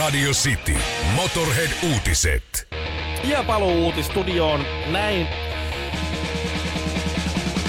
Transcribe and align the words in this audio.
Radio 0.00 0.30
City. 0.32 0.76
Motorhead-uutiset. 1.14 2.68
Ja 3.24 3.42
paluu 3.42 3.84
uutistudioon 3.84 4.64
näin 4.86 5.26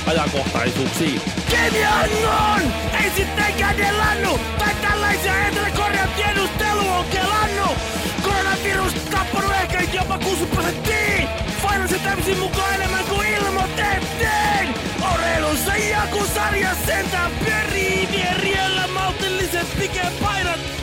ajankohtaisuuksiin. 0.08 1.22
Kemiannon! 1.50 2.62
Ei 3.04 3.12
sittenkään 3.16 3.78
delannu! 3.78 4.40
Tai 4.60 4.76
tällaisia 4.82 5.48
Etelä-Korean 5.48 6.10
tiedustelu 6.10 6.90
on 6.90 7.06
kelannut! 7.06 7.78
Koronavirus 8.24 8.94
tappanut 8.94 9.52
ehkä 9.52 9.82
jopa 9.94 10.18
60 10.18 10.56
prosenttia! 10.56 11.28
Finalsin 11.62 12.00
täysin 12.00 12.40
mukaan 12.40 12.74
enemmän 12.74 13.06
kuin 13.06 13.28
ilmoitettiin! 13.28 14.76
Oreilussa 15.14 15.76
joku 15.76 16.26
sarja 16.36 16.76
sentään 16.86 17.32
pyörii! 17.32 18.08
Vieriellä 18.12 18.88
maltilliset 18.88 19.68
pikepaidat 19.80 20.60
pyörii! 20.60 20.81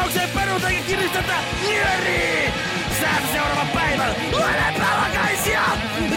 Golf-turnaukseen 0.00 0.30
peruta 0.30 0.68
eikä 0.68 0.82
kiristetä 0.82 1.34
nyörii! 1.62 2.52
Säätä 3.00 3.26
seuraava 3.32 3.66
päivä! 3.74 4.04
Olemme 4.32 4.86
alakaisia! 4.94 5.62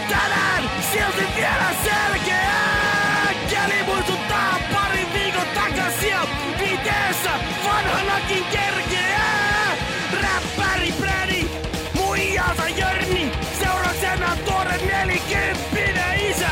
Tänään 0.08 0.70
silti 0.92 1.28
vielä 1.36 1.68
selkeää! 1.84 3.34
Keli 3.50 3.82
muistuttaa 3.86 4.60
parin 4.72 5.12
viikon 5.12 5.46
takaisia! 5.54 6.20
Viiteessä 6.58 7.30
vanhanakin 7.64 8.44
kerkeää! 8.44 9.76
Räppäri 10.22 10.94
Brady, 11.00 11.48
muijansa 11.94 12.68
Jörni! 12.68 13.32
Seurauksena 13.60 14.36
tuore 14.44 14.76
nelikymppinen 14.86 16.30
isä! 16.30 16.50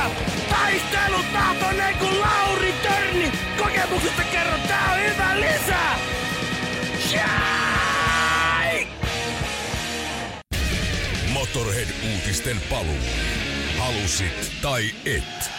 Taistelutahtoinen 0.51 1.95
kuin 1.99 2.21
Lauri 2.21 2.75
Törni! 2.83 3.33
Kokemuksesta 3.59 4.23
kerron, 4.33 4.61
tää 4.61 4.93
on 4.93 5.01
hyvä 5.01 5.41
lisä! 5.41 6.12
Jai! 7.23 8.87
Motorhead-uutisten 11.33 12.57
paluu. 12.71 12.97
Halusit 13.79 14.53
tai 14.63 14.85
et. 15.05 15.51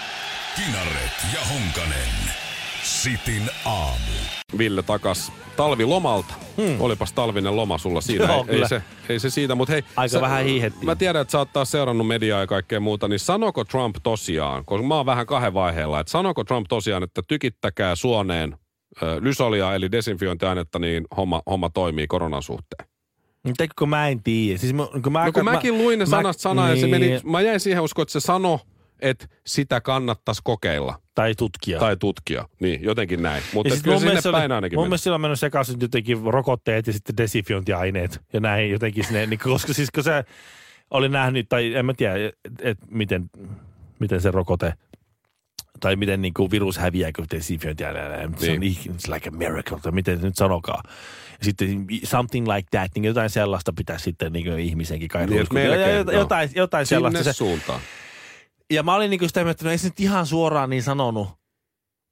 Kinaret 0.56 1.18
ja 1.34 1.40
Honkanen. 1.54 2.10
Sitin 2.84 3.50
aamu. 3.66 4.12
Ville 4.58 4.84
takas 4.84 5.32
talvilomalta. 5.58 6.34
Hmm. 6.58 6.82
Olipas 6.82 7.14
talvinen 7.14 7.56
loma 7.56 7.78
sulla 7.78 8.02
siinä. 8.02 8.26
Joo, 8.26 8.46
ei, 8.48 8.60
ei, 8.62 8.68
se, 8.68 8.82
ei 9.10 9.20
se 9.20 9.30
siitä, 9.30 9.56
mutta 9.56 9.72
hei. 9.74 9.84
Aika 9.96 10.22
vähän 10.22 10.44
hiihettiin. 10.46 10.86
Mä 10.86 10.96
tiedän, 10.96 11.22
että 11.22 11.32
sä 11.32 11.38
oot 11.38 11.54
taas 11.54 11.72
seurannut 11.72 12.08
mediaa 12.08 12.40
ja 12.40 12.48
kaikkea 12.48 12.80
muuta, 12.80 13.08
niin 13.08 13.20
sanoko 13.20 13.64
Trump 13.64 13.96
tosiaan, 14.04 14.66
koska 14.66 14.88
mä 14.88 14.96
oon 14.96 15.06
vähän 15.06 15.26
kahden 15.26 15.54
vaiheella, 15.54 16.00
että 16.00 16.12
sanoko 16.12 16.44
Trump 16.44 16.66
tosiaan, 16.70 17.04
että 17.04 17.22
tykittäkää 17.28 17.96
suoneen 17.96 18.58
lysolia 19.22 19.76
eli 19.76 19.92
desinfiointiainetta, 19.92 20.80
niin 20.80 21.06
homma, 21.18 21.42
homma 21.50 21.70
toimii 21.70 22.08
koronan 22.08 22.42
suhteen. 22.42 22.88
Mutta 23.44 23.66
kun 23.80 23.90
mä 23.90 24.08
en 24.08 24.24
tiedä. 24.24 24.58
Siis 24.58 24.74
mä, 24.74 24.88
kun 25.04 25.12
mä, 25.14 25.26
No 25.26 25.32
kun 25.32 25.46
mä, 25.46 25.52
mäkin 25.52 25.78
luin 25.78 26.00
ne 26.00 26.06
mä- 26.06 26.10
sanasta 26.10 26.42
sanaa 26.42 26.70
ja 26.70 26.76
se 26.82 26.88
meni, 26.88 27.08
niin, 27.08 27.22
mä 27.24 27.42
jäin 27.42 27.60
siihen 27.60 27.84
uskoon, 27.84 28.04
että 28.04 28.12
se 28.14 28.20
sano, 28.20 28.60
että 29.00 29.28
sitä 29.46 29.82
kannattaisi 29.82 30.42
kokeilla 30.44 31.00
Tai 31.16 31.36
tutkia. 31.36 31.80
tai 31.80 31.98
tutkia. 31.98 32.48
Niin, 32.60 32.84
jotenkin 32.84 33.22
näin. 33.24 33.44
Mutta 33.54 33.74
sit 33.76 33.84
kyllä 33.84 33.96
mun 33.96 34.02
sinne 34.02 34.32
päin 34.32 34.52
oli, 34.52 34.56
ainakin 34.56 34.80
Mun 34.80 34.88
mielestä 34.88 35.04
sillä 35.04 35.16
on 35.16 35.22
mennyt 35.22 35.40
sekaisin 35.40 35.78
jotenkin 35.82 36.22
rokotteet 36.24 36.88
ja 36.88 36.94
sitten 36.94 37.18
desinfiointiaineet 37.18 38.22
ja 38.34 38.40
näin 38.40 38.72
jotenkin 38.72 39.04
sinne, 39.04 39.26
niin, 39.26 39.40
koska 39.40 39.74
siis 39.74 39.92
kun 39.92 40.04
se 40.04 40.24
oli 40.92 41.10
nähnyt, 41.10 41.50
tai 41.50 41.74
en 41.76 41.86
mä 41.86 41.94
tiedä, 41.94 42.16
että 42.26 42.50
et 42.62 42.78
miten, 42.92 43.30
miten 44.00 44.22
se 44.22 44.32
rokote 44.32 44.74
tai 45.84 45.96
miten 45.96 46.22
niin 46.22 46.34
kuin 46.34 46.52
virus 46.52 46.78
häviää, 46.78 47.12
kun 47.16 47.26
desinfiointiaineet. 47.32 48.40
Se 48.40 48.52
on 48.52 48.60
Niin. 48.60 48.76
it's 48.88 49.14
like 49.14 49.30
a 49.30 49.32
miracle, 49.32 49.80
tai 49.82 49.92
miten 49.92 50.20
se 50.20 50.26
nyt 50.26 50.36
sanokaa. 50.36 50.84
Sitten 51.42 51.86
something 52.04 52.48
like 52.48 52.68
that, 52.72 52.92
niin 52.96 53.04
jotain 53.06 53.30
sellaista 53.30 53.74
pitäisi 53.78 54.04
sitten 54.04 54.34
niin 54.34 54.46
kuin 54.46 54.60
ihmisenkin 54.60 55.08
kai 55.08 55.28
Niin, 55.28 55.48
melkein, 55.52 55.82
ja- 55.82 55.88
joo. 55.98 56.12
jotain, 56.12 56.50
jotain 56.56 56.86
sellaista. 56.86 57.20
Sinne 57.20 57.34
suuntaan. 57.34 57.80
ja 58.74 58.84
mä 58.84 58.96
olin 58.96 59.10
niinku 59.10 59.28
sitä 59.28 59.40
mieltä, 59.40 59.52
että 59.52 59.66
no 59.66 59.72
ei 59.72 59.78
se 59.78 59.88
nyt 59.88 60.00
ihan 60.00 60.26
suoraan 60.26 60.70
niin 60.70 60.84
sanonut. 60.84 61.28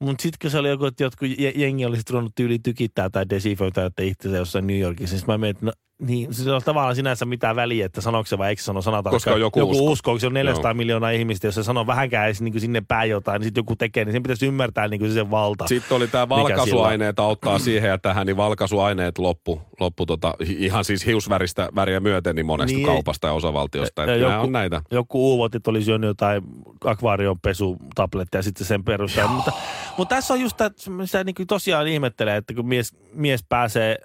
Mutta 0.04 0.22
sitten 0.22 0.38
kun 0.42 0.52
se 0.52 0.58
oli 0.58 0.70
joku, 0.70 0.86
että 0.86 1.04
jotkut 1.04 1.30
je- 1.38 1.54
jengi 1.56 1.86
olisi 1.86 2.04
ruvennut 2.10 2.36
tyyli 2.36 2.60
tykittää 2.60 3.10
tai 3.10 3.26
desinfioitaa 3.30 3.86
että 3.86 4.04
itsensä 4.04 4.38
jossain 4.38 4.68
New 4.68 4.80
Yorkissa, 4.80 5.16
niin 5.16 5.24
mä 5.28 5.38
mietin, 5.38 5.56
että 5.58 5.66
no, 5.66 5.72
niin, 6.02 6.34
se 6.34 6.52
on 6.52 6.62
tavallaan 6.66 6.96
sinänsä 6.96 7.26
mitään 7.26 7.56
väliä, 7.56 7.86
että 7.86 8.02
sanoiko 8.02 8.26
se 8.28 8.38
vai 8.38 8.50
eikö 8.50 8.62
sano 8.62 8.82
sanatarkkaan. 8.82 9.16
Koska 9.16 9.38
joku 9.38 9.60
joku 9.60 9.72
uskoo. 9.72 9.92
uskoo, 9.92 10.14
kun 10.14 10.20
se 10.20 10.28
on 10.28 10.34
400 10.34 10.70
Joo. 10.72 10.74
miljoonaa 10.78 11.10
ihmistä, 11.10 11.48
jos 11.48 11.56
se 11.56 11.64
sanoo 11.64 11.88
vähänkään 11.88 12.26
edes 12.26 12.42
niin 12.42 12.62
sinne 12.62 12.82
päin 12.88 13.10
jotain, 13.10 13.40
niin 13.40 13.46
sitten 13.46 13.62
joku 13.62 13.76
tekee, 13.76 14.06
niin 14.06 14.14
sen 14.14 14.24
pitäisi 14.24 14.46
ymmärtää 14.48 14.88
niin 14.88 15.08
se 15.08 15.14
sen 15.14 15.32
valta. 15.32 15.68
Sitten 15.68 15.98
oli 15.98 16.08
tämä 16.08 16.30
valkaisuaineet 16.30 17.20
auttaa 17.20 17.60
siihen 17.60 17.90
ja 17.90 17.98
tähän, 17.98 18.28
niin 18.28 18.38
valkaisuaineet 18.38 19.18
loppu, 19.18 19.62
loppu 19.80 20.06
tota, 20.06 20.34
ihan 20.40 20.86
siis 20.86 21.06
hiusväristä 21.06 21.70
väriä 21.76 22.00
myöten 22.00 22.36
niin 22.36 22.46
monesta 22.46 22.76
Niin. 22.78 22.86
kaupasta 22.88 23.28
ja 23.28 23.34
osavaltiosta. 23.34 24.02
Ja- 24.02 24.06
Että 24.14 24.26
ja 24.26 24.32
joku- 24.34 24.46
on 24.46 24.52
näitä. 24.52 24.82
joku 24.92 25.32
uuvotit 25.32 25.68
oli 25.68 25.84
syönyt 25.84 26.08
jotain 26.08 26.44
akvaarion 26.86 27.40
pesutabletteja 27.40 28.40
ja 28.40 28.44
sitten 28.44 28.68
sen 28.68 28.84
perusteella. 28.84 29.32
Mutta, 29.32 29.52
mutta 29.98 30.16
tässä 30.16 30.34
on 30.34 30.42
just 30.42 30.58
tämä, 30.58 30.70
sitä 31.06 31.24
niin 31.24 31.36
kuin 31.36 31.48
tosiaan 31.48 31.88
ihmettelee, 31.88 32.38
että 32.38 32.54
kun 32.54 32.68
mies, 32.68 32.96
mies 33.14 33.46
pääsee 33.50 33.98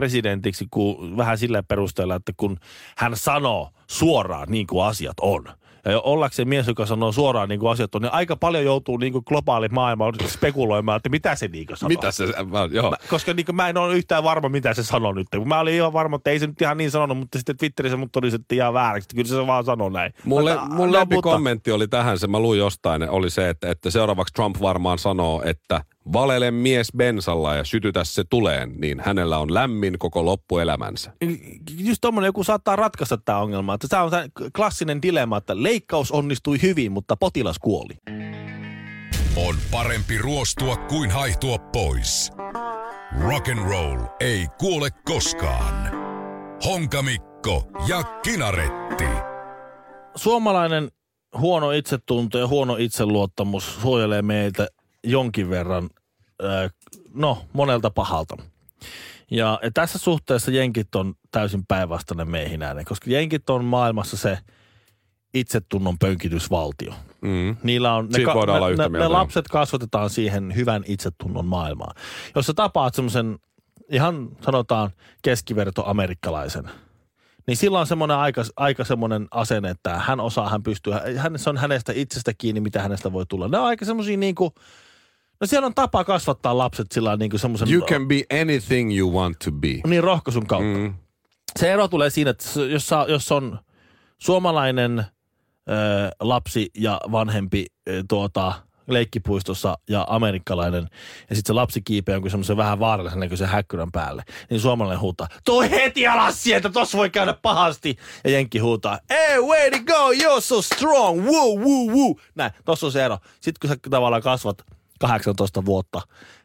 presidentiksi 0.00 0.66
kun, 0.70 1.16
vähän 1.16 1.38
sillä 1.38 1.62
perusteella, 1.62 2.14
että 2.14 2.32
kun 2.36 2.56
hän 2.96 3.16
sanoo 3.16 3.70
suoraan 3.86 4.48
niin 4.50 4.66
kuin 4.66 4.84
asiat 4.84 5.16
on. 5.20 5.44
Ja 5.84 6.00
ollakseen 6.00 6.48
mies, 6.48 6.68
joka 6.68 6.86
sanoo 6.86 7.12
suoraan 7.12 7.48
niin 7.48 7.60
kuin 7.60 7.70
asiat 7.70 7.94
on, 7.94 8.02
niin 8.02 8.12
aika 8.12 8.36
paljon 8.36 8.64
joutuu 8.64 8.96
niin 8.96 9.12
kuin 9.12 9.22
globaali 9.26 9.68
maailma 9.68 10.12
spekuloimaan, 10.26 10.96
että 10.96 11.08
mitä 11.08 11.34
se 11.34 11.48
niin 11.48 11.66
kuin 11.66 11.76
sanoo. 11.76 11.88
Mitä 11.88 12.10
se, 12.10 12.24
mä, 12.26 12.68
joo. 12.72 12.90
Mä, 12.90 12.96
koska 13.10 13.34
niin 13.34 13.46
mä 13.52 13.68
en 13.68 13.76
ole 13.76 13.94
yhtään 13.96 14.24
varma, 14.24 14.48
mitä 14.48 14.74
se 14.74 14.82
sanoi 14.82 15.14
nyt. 15.14 15.26
Mä 15.44 15.60
olin 15.60 15.74
ihan 15.74 15.92
varma, 15.92 16.16
että 16.16 16.30
ei 16.30 16.38
se 16.38 16.46
nyt 16.46 16.60
ihan 16.62 16.76
niin 16.76 16.90
sanonut, 16.90 17.18
mutta 17.18 17.38
sitten 17.38 17.56
Twitterissä 17.56 17.96
mut 17.96 18.12
todistettiin 18.12 18.56
ihan 18.56 18.74
vääräksi. 18.74 19.08
Kyllä 19.14 19.28
se 19.28 19.46
vaan 19.46 19.64
sanoi 19.64 19.90
näin. 19.90 20.12
Mulle, 20.24 20.54
Mä- 20.54 20.66
mun 20.68 20.86
no, 20.86 20.92
läpi 20.92 21.14
mutta- 21.14 21.30
kommentti 21.30 21.72
oli 21.72 21.88
tähän, 21.88 22.18
se 22.18 22.26
mä 22.26 22.40
luin 22.40 22.58
jostain, 22.58 23.10
oli 23.10 23.30
se, 23.30 23.48
että, 23.48 23.70
että 23.70 23.90
seuraavaksi 23.90 24.34
Trump 24.34 24.56
varmaan 24.60 24.98
sanoo, 24.98 25.42
että 25.44 25.84
valele 26.12 26.50
mies 26.50 26.88
bensalla 26.96 27.54
ja 27.54 27.64
sytytä 27.64 28.04
se 28.04 28.24
tuleen, 28.30 28.74
niin 28.80 29.00
hänellä 29.00 29.38
on 29.38 29.54
lämmin 29.54 29.98
koko 29.98 30.24
loppuelämänsä. 30.24 31.12
just 31.78 31.98
tommonen 32.00 32.28
joku 32.28 32.44
saattaa 32.44 32.76
ratkaista 32.76 33.18
tämä 33.18 33.38
ongelma. 33.38 33.74
Että 33.74 33.88
tämä 33.88 34.02
on 34.02 34.10
tää 34.10 34.26
klassinen 34.56 35.02
dilemma, 35.02 35.36
että 35.36 35.62
leikkaus 35.62 36.12
onnistui 36.12 36.62
hyvin, 36.62 36.92
mutta 36.92 37.16
potilas 37.16 37.58
kuoli. 37.58 37.94
On 39.36 39.54
parempi 39.70 40.18
ruostua 40.18 40.76
kuin 40.76 41.10
haihtua 41.10 41.58
pois. 41.58 42.30
Rock 43.20 43.48
and 43.48 43.68
roll 43.68 44.04
ei 44.20 44.46
kuole 44.58 44.88
koskaan. 45.04 46.00
Honkamikko 46.64 47.70
ja 47.88 48.02
Kinaretti. 48.02 49.04
Suomalainen 50.16 50.90
huono 51.38 51.70
itsetunto 51.72 52.38
ja 52.38 52.46
huono 52.46 52.76
itseluottamus 52.76 53.80
suojelee 53.82 54.22
meiltä 54.22 54.68
jonkin 55.04 55.50
verran, 55.50 55.90
no 57.14 57.44
monelta 57.52 57.90
pahalta. 57.90 58.36
Ja, 59.30 59.58
ja 59.62 59.70
tässä 59.74 59.98
suhteessa 59.98 60.50
jenkit 60.50 60.94
on 60.94 61.14
täysin 61.32 61.66
päinvastainen 61.68 62.30
meihin 62.30 62.60
nähden, 62.60 62.84
koska 62.84 63.10
jenkit 63.10 63.50
on 63.50 63.64
maailmassa 63.64 64.16
se 64.16 64.38
itsetunnon 65.34 65.98
pönkitysvaltio. 65.98 66.94
Mm. 67.20 67.56
Niillä 67.62 67.94
on, 67.94 68.08
ne, 68.08 68.26
olla 68.26 68.70
ne, 68.70 68.88
ne, 68.88 68.98
ne 68.98 69.08
lapset 69.08 69.48
kasvatetaan 69.48 70.10
siihen 70.10 70.54
hyvän 70.54 70.82
itsetunnon 70.86 71.46
maailmaan. 71.46 71.94
Jos 72.34 72.46
sä 72.46 72.54
tapaat 72.54 72.94
semmoisen 72.94 73.38
ihan 73.90 74.28
sanotaan 74.40 74.90
keskiverto-amerikkalaisen, 75.22 76.70
niin 77.46 77.56
silloin 77.56 77.80
on 77.80 77.86
semmoinen 77.86 78.16
aika, 78.16 78.42
aika 78.56 78.84
semmoinen 78.84 79.28
asenne, 79.30 79.70
että 79.70 79.98
hän 79.98 80.20
osaa, 80.20 80.48
hän 80.48 80.62
pystyy, 80.62 80.92
hän, 81.16 81.38
se 81.38 81.50
on 81.50 81.56
hänestä 81.56 81.92
itsestä 81.96 82.32
kiinni, 82.38 82.60
mitä 82.60 82.82
hänestä 82.82 83.12
voi 83.12 83.26
tulla. 83.26 83.48
Ne 83.48 83.58
on 83.58 83.66
aika 83.66 83.84
semmoisia 83.84 84.16
niin 84.16 84.34
kuin, 84.34 84.50
no 85.40 85.46
siellä 85.46 85.66
on 85.66 85.74
tapa 85.74 86.04
kasvattaa 86.04 86.58
lapset 86.58 86.92
sillä 86.92 87.16
niin 87.16 87.30
kuin 87.30 87.40
semmoisen, 87.40 87.72
You 87.72 87.86
can 87.86 88.08
be 88.08 88.22
anything 88.40 88.98
you 88.98 89.12
want 89.18 89.38
to 89.44 89.52
be. 89.52 89.68
niin 89.86 90.04
rohkaisun 90.04 90.46
kautta. 90.46 90.78
Mm. 90.78 90.94
Se 91.58 91.72
ero 91.72 91.88
tulee 91.88 92.10
siinä, 92.10 92.30
että 92.30 92.44
jos, 92.70 92.86
sa- 92.88 93.06
jos 93.08 93.32
on 93.32 93.58
suomalainen 94.18 94.98
ö, 94.98 95.04
lapsi 96.20 96.70
ja 96.78 97.00
vanhempi 97.12 97.66
ö, 97.88 98.04
tuota, 98.08 98.52
leikkipuistossa 98.88 99.78
ja 99.90 100.06
amerikkalainen, 100.08 100.88
ja 101.30 101.36
sitten 101.36 101.46
se 101.46 101.52
lapsi 101.52 101.82
kiipeää 101.82 102.14
jonkun 102.14 102.30
semmoisen 102.30 102.56
vähän 102.56 102.78
vaarallisen 102.78 103.20
näköisen 103.20 103.48
häkkyrän 103.48 103.92
päälle, 103.92 104.22
niin 104.50 104.60
suomalainen 104.60 105.00
huutaa, 105.00 105.28
toi 105.44 105.70
heti 105.70 106.06
alas 106.06 106.42
sieltä, 106.42 106.68
tossa 106.70 106.98
voi 106.98 107.10
käydä 107.10 107.34
pahasti. 107.42 107.96
Ja 108.24 108.30
Jenkki 108.30 108.58
huutaa, 108.58 108.98
hey, 109.10 109.40
way 109.40 109.70
to 109.70 109.78
go, 109.78 110.12
you're 110.12 110.40
so 110.40 110.62
strong, 110.62 111.24
woo, 111.26 111.56
woo, 111.58 111.86
woo. 111.96 112.16
Näin, 112.34 112.50
tossa 112.64 112.86
on 112.86 112.92
se 112.92 113.04
ero. 113.04 113.18
Sitten 113.40 113.60
kun 113.60 113.70
sä 113.70 113.76
tavallaan 113.90 114.22
kasvat 114.22 114.64
18 115.00 115.64
vuotta 115.64 116.00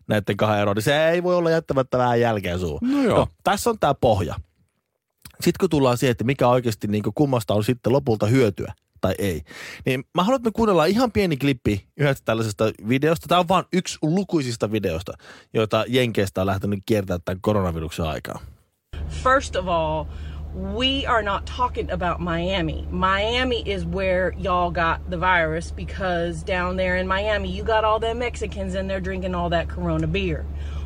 näiden 0.07 0.37
kahden 0.37 0.61
eroon, 0.61 0.75
niin 0.75 0.83
se 0.83 1.09
ei 1.09 1.23
voi 1.23 1.35
olla 1.35 1.51
jättämättä 1.51 1.97
vähän 1.97 2.19
jälkeen 2.19 2.59
suuhun. 2.59 2.91
No 2.91 3.03
joo. 3.03 3.27
tässä 3.43 3.69
on 3.69 3.79
tämä 3.79 3.93
pohja. 3.93 4.35
Sitten 5.33 5.59
kun 5.59 5.69
tullaan 5.69 5.97
siihen, 5.97 6.11
että 6.11 6.23
mikä 6.23 6.47
oikeasti 6.47 6.87
niin 6.87 7.03
kummasta 7.15 7.53
on 7.53 7.63
sitten 7.63 7.93
lopulta 7.93 8.25
hyötyä 8.25 8.73
tai 9.01 9.15
ei. 9.17 9.41
Niin 9.85 10.03
mä 10.13 10.23
haluan, 10.23 10.35
että 10.35 10.47
me 10.47 10.51
kuunnellaan 10.51 10.89
ihan 10.89 11.11
pieni 11.11 11.37
klippi 11.37 11.87
yhdestä 11.97 12.25
tällaisesta 12.25 12.65
videosta. 12.87 13.27
Tämä 13.27 13.39
on 13.39 13.47
vain 13.47 13.65
yksi 13.73 13.97
lukuisista 14.01 14.71
videosta, 14.71 15.13
joita 15.53 15.85
Jenkeistä 15.87 16.41
on 16.41 16.47
lähtenyt 16.47 16.79
kiertämään 16.85 17.21
tämän 17.25 17.41
koronaviruksen 17.41 18.05
aikaa. 18.05 18.39
First 19.09 19.55
of 19.55 19.67
all, 19.67 20.05
we 20.55 21.05
are 21.05 21.21
not 21.21 21.45
talking 21.45 21.91
about 21.91 22.21
Miami. 22.21 22.87
Miami 22.89 23.61
is 23.67 23.85
where 23.85 24.33
y'all 24.37 24.71
got 24.71 25.09
the 25.09 25.17
virus 25.17 25.69
because 25.69 26.43
down 26.43 26.77
there 26.77 26.95
in 26.95 27.09
Miami, 27.09 27.51
you 27.51 27.61
got 27.61 27.83
all 27.83 27.99
them 27.99 28.19
Mexicans 28.19 28.73
and 28.73 28.89
they're 28.89 29.01
drinking 29.01 29.35
all 29.35 29.49
that 29.49 29.67
Corona 29.67 30.07
beer. 30.07 30.45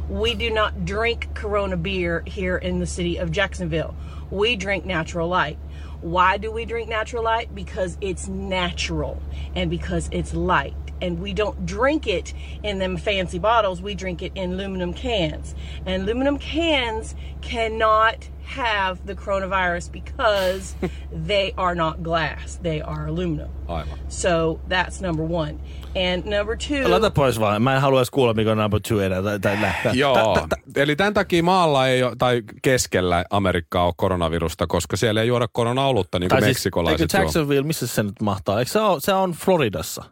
We 0.10 0.34
do 0.34 0.50
not 0.50 0.86
drink 0.86 1.36
Corona 1.36 1.78
beer 1.78 2.24
here 2.26 2.58
in 2.58 2.80
the 2.80 2.88
city 2.88 3.18
of 3.18 3.32
Jacksonville. 3.32 3.94
We 4.32 4.56
drink 4.56 4.86
natural 4.86 5.28
light. 5.28 5.60
Why 6.02 6.38
do 6.38 6.52
we 6.52 6.66
drink 6.66 6.90
natural 6.90 7.24
light? 7.24 7.54
Because 7.54 7.96
it's 8.02 8.28
natural 8.28 9.22
and 9.54 9.70
because 9.70 10.10
it's 10.12 10.34
light. 10.34 10.74
And 11.02 11.20
we 11.20 11.34
don't 11.34 11.66
drink 11.66 12.08
it 12.08 12.34
in 12.64 12.80
them 12.80 12.98
fancy 12.98 13.40
bottles, 13.40 13.82
we 13.82 13.96
drink 13.96 14.22
it 14.22 14.32
in 14.36 14.54
aluminum 14.54 14.94
cans. 14.94 15.56
And 15.86 16.04
aluminum 16.04 16.40
cans 16.40 17.16
cannot 17.42 18.30
have 18.50 19.06
the 19.06 19.16
coronavirus 19.16 19.92
because 19.92 20.76
they 21.28 21.54
are 21.58 21.76
not 21.76 22.04
glass, 22.04 22.60
they 22.64 22.82
are 22.82 23.08
aluminum. 23.08 23.50
Aivan. 23.68 24.00
So 24.08 24.60
that's 24.68 25.02
number 25.02 25.24
one. 25.24 25.60
And 25.96 26.26
number 26.26 26.56
two. 26.56 26.88
Laita 26.88 27.12
pois 27.12 27.40
vaan. 27.40 27.62
Mä 27.62 27.76
en 27.76 27.82
halua 27.82 28.00
edes 28.00 28.12
kuulla, 28.12 28.34
mikä 28.34 28.52
on 28.52 28.58
number 28.58 28.80
two 28.88 29.00
enää. 29.00 29.22
Tai, 29.22 29.40
tai, 29.40 29.58
tai, 29.58 29.98
Joo, 29.98 30.48
eli 30.76 30.96
tämän 30.96 31.14
takia 31.14 31.44
maalla 31.44 31.88
ei 31.88 32.04
ole, 32.04 32.16
tai 32.18 32.42
keskellä 32.62 33.26
Amerikkaa 33.30 33.86
ole 33.86 33.94
koronavirusta, 33.98 34.68
koska 34.68 34.98
siellä 34.98 35.22
ei 35.22 35.28
juoda 35.28 35.48
koronaolutta 35.52 36.20
niin 36.20 36.30
kuin 36.30 36.40
tai 36.40 36.50
meksikolaiset 36.50 37.02
eikö 37.02 37.18
juo. 37.18 37.24
Jacksonville, 37.24 37.68
missä 37.68 37.88
se 37.88 38.04
nyt 38.04 38.22
mahtaa? 38.22 38.60
Eikö 38.60 38.72
se, 38.72 38.80
on, 38.80 39.02
se 39.02 39.14
on 39.14 39.32
Floridassa? 39.32 40.04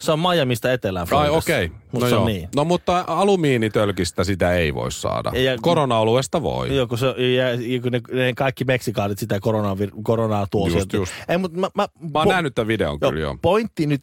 Se 0.00 0.12
on 0.12 0.18
Miamista 0.20 0.72
etelään 0.72 1.06
Ai 1.10 1.28
okei, 1.30 1.64
okay. 1.64 2.00
No 2.00 2.08
joo. 2.08 2.26
niin. 2.26 2.48
No 2.56 2.64
mutta 2.64 3.04
alumiinitölkistä 3.06 4.24
sitä 4.24 4.52
ei 4.52 4.74
voi 4.74 4.92
saada. 4.92 5.32
Ja- 5.34 5.56
Koronaoluesta 5.62 6.42
voi. 6.42 6.76
Joo, 6.76 6.86
kun, 6.86 6.98
se, 6.98 7.06
ja, 7.06 7.80
kun 7.82 7.92
ne, 7.92 8.00
ne, 8.12 8.32
kaikki 8.36 8.64
meksikaalit 8.64 9.18
sitä 9.18 9.40
koronaa, 9.40 9.76
koronaa 10.02 10.46
tuo 10.50 10.66
Just, 10.66 10.76
sieltä. 10.78 10.96
just. 10.96 11.12
Ei, 11.28 11.38
mutta 11.38 11.58
mä, 11.58 11.68
mä, 11.74 11.86
Mä 12.12 12.18
oon 12.18 12.28
nähnyt 12.28 12.54
tämän 12.54 12.68
videon 12.68 13.00
kyllä 13.00 13.20
joo. 13.20 13.36
Pointti 13.42 13.86
nyt, 13.86 14.02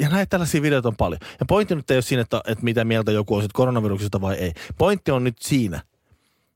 ja 0.00 0.08
näitä 0.08 0.30
tällaisia 0.30 0.62
videoita 0.62 0.88
on 0.88 0.96
paljon. 0.96 1.18
Ja 1.40 1.46
pointti 1.46 1.74
nyt 1.74 1.90
ei 1.90 1.96
ole 1.96 2.02
siinä, 2.02 2.22
että, 2.22 2.40
että 2.46 2.64
mitä 2.64 2.84
mieltä 2.84 3.12
joku 3.12 3.34
on 3.34 3.44
koronaviruksesta 3.52 4.20
vai 4.20 4.34
ei. 4.34 4.52
Pointti 4.78 5.10
on 5.10 5.24
nyt 5.24 5.36
siinä, 5.40 5.80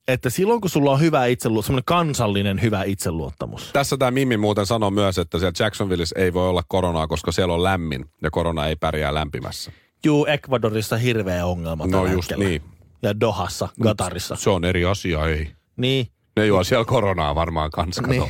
että 0.08 0.30
silloin 0.30 0.60
kun 0.60 0.70
sulla 0.70 0.90
on 0.90 1.00
hyvä 1.00 1.26
itseluottamus, 1.26 1.66
semmoinen 1.66 1.84
kansallinen 1.84 2.62
hyvä 2.62 2.82
itseluottamus. 2.82 3.70
Tässä 3.72 3.96
tämä 3.96 4.10
Mimmi 4.10 4.36
muuten 4.36 4.66
sanoi 4.66 4.90
myös, 4.90 5.18
että 5.18 5.38
siellä 5.38 5.52
Jacksonvilleissa 5.64 6.18
ei 6.18 6.34
voi 6.34 6.48
olla 6.48 6.62
koronaa, 6.68 7.06
koska 7.06 7.32
siellä 7.32 7.54
on 7.54 7.62
lämmin 7.62 8.04
ja 8.22 8.30
korona 8.30 8.66
ei 8.66 8.76
pärjää 8.76 9.14
lämpimässä. 9.14 9.72
Juu, 10.04 10.26
Ecuadorissa 10.26 10.96
hirveä 10.96 11.46
ongelma 11.46 11.86
No 11.86 12.06
just 12.06 12.30
hetkellä. 12.30 12.48
niin. 12.50 12.62
Ja 13.02 13.20
Dohassa, 13.20 13.68
Qatarissa. 13.84 14.36
Se 14.36 14.50
on 14.50 14.64
eri 14.64 14.84
asia, 14.84 15.26
ei. 15.26 15.48
Niin. 15.76 16.06
Ne 16.38 16.46
juo 16.46 16.64
siellä 16.64 16.84
koronaa 16.84 17.34
varmaan 17.34 17.70
kanssa. 17.70 18.02
niin. 18.02 18.24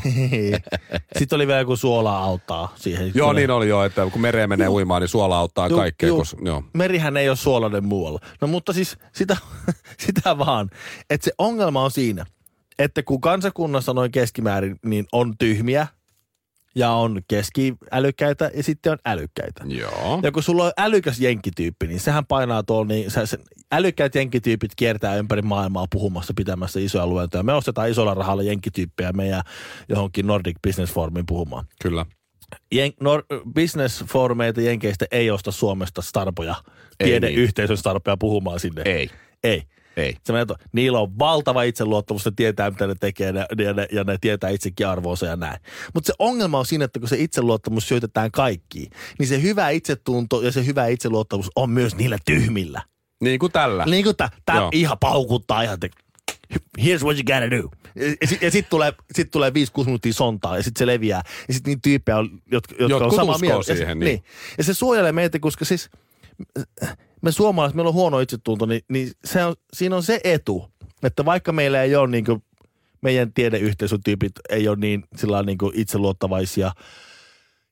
Sitten 1.19 1.37
oli 1.37 1.47
vielä, 1.47 1.65
kun 1.65 1.77
suolaa 1.79 2.25
auttaa 2.25 2.73
siihen. 2.77 3.13
Joo, 3.15 3.33
niin 3.33 3.51
oli 3.51 3.69
jo, 3.69 3.85
että 3.85 4.07
kun 4.13 4.21
mereen 4.21 4.49
menee 4.49 4.69
uimaan, 4.69 5.03
niin 5.03 5.09
suola 5.09 5.39
auttaa 5.39 5.69
Juu, 5.69 5.79
kaikkea. 5.79 6.07
juu. 6.09 6.19
Koska, 6.19 6.37
joo. 6.45 6.65
Merihän 6.75 7.17
ei 7.17 7.29
ole 7.29 7.37
suolainen 7.37 7.85
muualla. 7.85 8.21
No 8.41 8.49
mutta 8.49 8.73
siis 8.73 8.97
sitä, 9.13 9.37
sitä 10.07 10.39
vaan, 10.39 10.71
että 11.11 11.25
se 11.25 11.33
ongelma 11.39 11.85
on 11.85 11.91
siinä, 11.91 12.27
että 12.79 13.03
kun 13.03 13.21
kansakunnassa 13.21 13.93
noin 13.93 14.13
keskimäärin, 14.13 14.77
niin 14.85 15.07
on 15.13 15.39
tyhmiä 15.39 15.87
ja 16.75 16.91
on 16.91 17.21
keskiälykkäitä 17.29 18.51
ja 18.55 18.63
sitten 18.63 18.93
on 18.93 18.99
älykkäitä. 19.07 19.65
Joo. 19.67 20.21
Ja 20.23 20.33
kun 20.33 20.43
sulla 20.43 20.65
on 20.65 20.73
älykäs 20.79 21.21
jenkkityyppi, 21.21 21.87
niin 21.87 22.01
sehän 22.01 22.27
painaa 22.27 22.63
tuolla, 22.63 22.87
niin 22.87 23.11
se, 23.11 23.27
se, 23.27 23.39
älykkäät 23.73 24.15
jenkkityypit 24.15 24.75
kiertää 24.77 25.17
ympäri 25.17 25.43
maailmaa 25.43 25.87
puhumassa, 25.93 26.33
pitämässä 26.37 26.81
isoja 26.81 27.07
luentoja. 27.07 27.43
Me 27.43 27.53
ostetaan 27.53 27.91
isolla 27.91 28.15
rahalla 28.15 28.43
jenkkityyppejä 28.43 29.13
meidän 29.13 29.43
johonkin 29.89 30.27
Nordic 30.27 30.57
Business 30.63 30.93
Forumiin 30.93 31.27
puhumaan. 31.27 31.67
Kyllä. 31.83 32.07
Jen, 32.73 32.93
nor, 33.01 33.25
business 33.55 34.05
foorumeita 34.05 34.61
Jenkeistä 34.61 35.07
ei 35.11 35.31
osta 35.31 35.53
Suomesta 35.53 36.03
starpoja, 36.03 36.55
Ei 37.01 37.07
tiedeyhteisön 37.07 37.77
starpoja 37.77 38.17
puhumaan 38.17 38.61
sinne. 38.61 38.83
Ei. 38.85 39.11
Ei. 39.45 39.63
Ei. 39.99 40.17
Se 40.25 40.33
menee, 40.33 40.47
to- 40.47 40.57
niillä 40.73 41.01
on 41.01 41.19
valtava 41.19 41.63
itseluottamus, 41.63 42.25
ne 42.25 42.33
tietää 42.37 42.71
mitä 42.71 42.87
ne 42.87 42.95
tekee 43.01 43.27
ja 43.27 43.33
ne, 43.33 43.65
ja 43.65 43.73
ne, 43.73 43.89
ja 43.93 44.05
ne 44.05 44.19
tietää 44.21 44.51
itsekin 44.51 44.87
arvoonsa 44.87 45.27
ja 45.27 45.37
näin. 45.37 45.61
Mutta 45.95 46.07
se 46.07 46.15
ongelma 46.19 46.59
on 46.59 46.67
siinä, 46.67 46.85
että 46.85 46.99
kun 46.99 47.09
se 47.09 47.17
itseluottamus 47.19 47.89
syötetään 47.89 48.31
kaikkiin, 48.31 48.91
niin 49.19 49.27
se 49.27 49.43
hyvä 49.43 49.71
itsetunto 49.71 50.43
ja 50.43 50.53
se 50.53 50.67
hyvä 50.67 50.87
itseluottamus 50.87 51.51
on 51.57 51.71
myös 51.71 51.97
niillä 51.97 52.19
tyhmillä. 52.25 52.83
Niin 53.21 53.39
kuin 53.39 53.53
tällä. 53.53 53.85
Niin 53.85 54.05
kuin 54.05 54.17
tämä 54.17 54.59
Joo. 54.59 54.71
ihan 54.73 54.99
paukuttaa 54.99 55.63
ihan, 55.63 55.81
te, 55.81 55.91
here's 56.81 57.05
what 57.05 57.17
you 57.17 57.25
gotta 57.27 57.51
do. 57.51 57.71
Ja, 58.21 58.27
sit, 58.29 58.43
ja 58.43 58.51
sitten 58.51 58.71
tulee, 58.71 58.93
sit 59.15 59.31
tulee 59.31 59.51
5-6 59.51 59.53
minuuttia 59.85 60.13
sontaa 60.13 60.57
ja 60.57 60.63
sitten 60.63 60.79
se 60.79 60.87
leviää. 60.87 61.23
Ja 61.49 61.55
sitten 61.55 61.71
niitä 61.71 61.81
tyyppejä, 61.83 62.19
on, 62.19 62.43
jotka, 62.53 62.75
jotka 62.79 63.05
on 63.05 63.15
samaa 63.15 63.39
mieltä. 63.39 63.73
Ja 63.73 63.77
siihen, 63.77 63.99
se, 63.99 64.05
niin. 64.05 64.25
Ja 64.59 64.65
se 64.65 64.75
suojelee 64.75 65.13
meitä, 65.13 65.39
koska 65.39 65.65
siis 65.65 65.91
me 67.23 67.33
suomalaiset, 67.33 67.77
meillä 67.77 67.89
on 67.89 67.95
huono 67.95 68.21
itsetunto, 68.21 68.67
niin, 68.67 68.81
niin 68.89 69.11
se 69.25 69.45
on, 69.45 69.55
siinä 69.73 69.97
on 69.97 70.03
se 70.03 70.21
etu, 70.25 70.69
että 71.03 71.25
vaikka 71.25 71.53
meillä 71.53 71.83
ei 71.83 71.97
ole 71.97 72.09
niin 72.09 72.25
kuin, 72.25 72.43
meidän 73.01 73.33
tiedeyhteisön 73.33 74.03
tyypit 74.05 74.33
ei 74.51 74.69
ole 74.69 74.77
niin, 74.77 75.05
sillä 75.17 75.43
niin 75.43 75.59
kuin 75.59 75.73
itseluottavaisia 75.75 76.73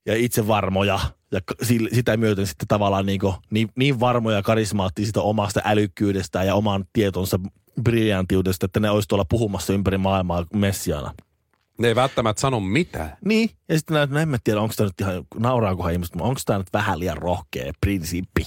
ja 0.06 0.16
itsevarmoja 0.16 1.00
ja 1.32 1.40
sitä 1.92 2.16
myöten 2.16 2.46
sitten 2.46 2.68
tavallaan 2.68 3.06
niin, 3.06 3.20
kuin, 3.20 3.34
niin, 3.50 3.68
niin 3.76 4.00
varmoja 4.00 4.36
ja 4.36 4.42
karismaattisista 4.42 5.22
omasta 5.22 5.60
älykkyydestä 5.64 6.44
ja 6.44 6.54
oman 6.54 6.84
tietonsa 6.92 7.40
briljantiudesta, 7.82 8.66
että 8.66 8.80
ne 8.80 8.90
olisi 8.90 9.08
tuolla 9.08 9.24
puhumassa 9.28 9.72
ympäri 9.72 9.98
maailmaa 9.98 10.46
messiana. 10.54 11.14
Ne 11.78 11.88
ei 11.88 11.94
välttämättä 11.94 12.40
sano 12.40 12.60
mitään. 12.60 13.16
Niin, 13.24 13.50
ja 13.68 13.78
sitten 13.78 13.94
näin, 13.94 14.10
no 14.10 14.18
en 14.18 14.28
mä 14.28 14.36
tiedä, 14.44 14.60
onko 14.60 14.74
tämä 14.76 14.86
nyt 14.86 15.00
ihan, 15.00 15.24
nauraakohan 15.38 15.92
ihmiset, 15.92 16.14
mutta 16.14 16.28
onko 16.28 16.40
tämä 16.46 16.58
nyt 16.58 16.72
vähän 16.72 16.98
liian 17.00 17.16
rohkea 17.18 17.72
prinsiippi. 17.80 18.46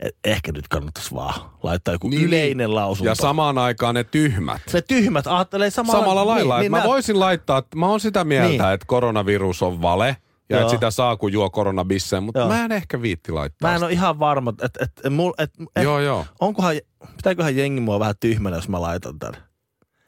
Et 0.00 0.16
ehkä 0.24 0.52
nyt 0.52 0.68
kannattaisi 0.68 1.14
vaan 1.14 1.34
laittaa 1.62 1.94
joku 1.94 2.08
Niin, 2.08 2.22
yleinen 2.24 2.74
lausunto. 2.74 3.08
Ja 3.10 3.14
samaan 3.14 3.58
aikaan 3.58 3.94
ne 3.94 4.04
tyhmät. 4.04 4.62
Se 4.68 4.82
tyhmät 4.82 5.26
ajattelee 5.26 5.70
samalla, 5.70 6.00
Samalla 6.00 6.26
lailla, 6.26 6.54
niin, 6.54 6.60
että 6.60 6.60
niin, 6.62 6.70
mä 6.70 6.78
nää- 6.78 6.86
voisin 6.86 7.20
laittaa, 7.20 7.58
että 7.58 7.76
mä 7.76 7.86
oon 7.88 8.00
sitä 8.00 8.24
mieltä, 8.24 8.48
Niin. 8.48 8.72
että 8.74 8.86
koronavirus 8.86 9.62
on 9.62 9.82
vale 9.82 10.16
ja 10.48 10.60
että 10.60 10.70
sitä 10.70 10.90
saa, 10.90 11.16
kun 11.16 11.32
juo 11.32 11.50
koronabisseen, 11.50 12.22
mutta 12.22 12.40
Joo. 12.40 12.48
mä 12.48 12.64
en 12.64 12.72
ehkä 12.72 13.02
viitti 13.02 13.32
laittaa 13.32 13.68
Mä 13.68 13.74
en 13.74 13.78
sitä. 13.78 13.86
ole 13.86 13.92
ihan 13.92 14.18
varma, 14.18 14.50
että 14.50 14.66
et, 14.66 14.76
et, 14.82 15.06
et, 15.38 15.50
et, 15.76 15.82
Joo, 15.84 16.00
joo. 16.00 16.24
onkohan, 16.40 16.74
pitääköhän 17.16 17.56
jengi 17.56 17.80
mua 17.80 18.00
vähän 18.00 18.14
tyhmänä, 18.20 18.56
jos 18.56 18.68
mä 18.68 18.80
laitan 18.80 19.18
tän. 19.18 19.36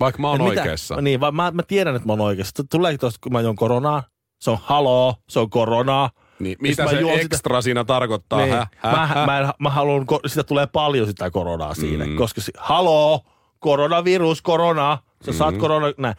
Vaikka 0.00 0.20
mä 0.22 0.28
oon 0.30 0.38
mitä- 0.42 0.60
oikeassa. 0.60 1.00
Niin, 1.02 1.20
vaan 1.20 1.34
mä, 1.34 1.50
mä 1.50 1.62
tiedän, 1.62 1.96
että 1.96 2.06
mä 2.06 2.12
oon 2.12 2.20
oikeassa. 2.20 2.64
Tuleeko 2.70 2.98
tosta, 3.00 3.18
kun 3.22 3.32
mä 3.32 3.40
juon 3.40 3.56
koronaa? 3.56 4.02
Se 4.40 4.50
on 4.50 4.58
haloo, 4.62 5.14
se 5.28 5.38
on 5.40 5.50
koronaa. 5.50 6.10
Niin, 6.38 6.56
mitä 6.60 6.84
mä 6.84 6.90
se 6.90 6.98
ekstra 7.20 7.62
siinä 7.62 7.84
tarkoittaa? 7.84 8.38
Niin. 8.38 8.52
Häh? 8.54 8.68
Mä, 8.82 9.06
Häh? 9.06 9.26
mä, 9.26 9.38
en, 9.38 9.48
mä 9.58 9.70
haluan, 9.70 10.06
sitä 10.26 10.44
tulee 10.44 10.66
paljon 10.66 11.06
sitä 11.06 11.30
koronaa 11.30 11.74
siinä, 11.74 12.04
Mm. 12.06 12.16
koska 12.16 12.40
se, 12.40 12.52
haloo, 12.58 13.20
koronavirus, 13.58 14.42
korona, 14.42 14.98
sä 15.26 15.32
saat 15.32 15.54
Mm. 15.54 15.60
korona, 15.60 15.86
näin. 15.98 16.14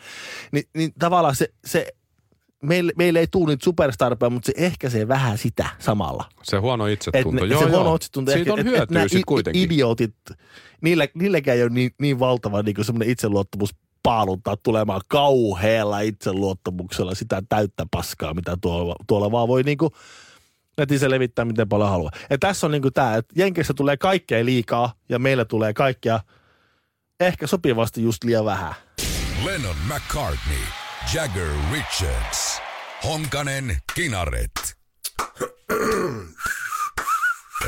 Ni, 0.52 0.64
niin 0.76 0.92
tavallaan 1.00 1.36
se, 1.36 1.54
se 1.66 1.88
meille, 2.64 2.92
meille 2.98 3.20
ei 3.20 3.28
tule 3.32 3.48
niitä 3.52 3.64
superstarpeja, 3.64 4.30
mutta 4.30 4.46
se 4.46 4.54
ehkäisee 4.58 5.08
vähän 5.08 5.38
sitä 5.38 5.70
samalla. 5.80 6.26
Se 6.44 6.58
huono 6.58 6.88
Et 6.88 6.94
itsetunto. 6.94 7.46
ne, 7.46 7.52
joo, 7.52 7.62
se 7.64 7.70
joo. 7.70 7.76
huono 7.80 7.96
itsetunto. 7.96 8.32
Siitä 8.32 8.40
ehkä, 8.42 8.54
on 8.54 8.60
et- 8.60 8.68
et 8.68 8.72
hyötyä 8.72 8.98
nää 9.00 9.08
sit 9.08 9.20
i- 9.20 9.24
kuitenkin. 9.28 9.62
Idiotit, 9.64 10.16
niillä, 10.82 11.08
niilläkään 11.14 11.58
ei 11.58 11.64
ole 11.64 11.70
niin, 11.72 11.92
niin 12.02 12.20
valtava 12.20 12.62
niin 12.64 12.86
semmoinen 12.86 13.10
itseluottamus 13.10 13.70
paaluttaa 14.04 14.58
tulemaan 14.58 15.02
kauhealla 15.08 16.00
itseluottamuksella 16.00 17.16
sitä 17.16 17.42
täyttä 17.50 17.86
paskaa, 17.92 18.34
mitä 18.34 18.58
tuolla, 18.62 18.96
tuolla 19.08 19.32
vaan 19.32 19.48
voi 19.48 19.64
niinku 19.64 19.92
netissä 20.78 21.10
levittää 21.10 21.46
miten 21.46 21.70
paljon 21.70 21.90
haluaa. 21.90 22.12
Ja 22.30 22.38
tässä 22.38 22.68
on 22.68 22.72
niinku 22.72 22.92
tämä, 22.92 23.16
että 23.16 23.34
Jenkeissä 23.38 23.74
tulee 23.74 23.98
kaikkea 23.98 24.46
liikaa 24.46 24.94
ja 25.10 25.20
meillä 25.20 25.46
tulee 25.46 25.74
kaikkea 25.74 26.20
ehkä 27.20 27.48
sopivasti 27.48 28.04
just 28.04 28.24
liian 28.24 28.46
vähän. 28.46 28.74
Lennon 29.46 29.76
McCartney, 29.88 30.58
Jagger 31.08 31.48
Richards, 31.72 32.62
Honkanen 33.04 33.78
Kinaret. 33.96 34.52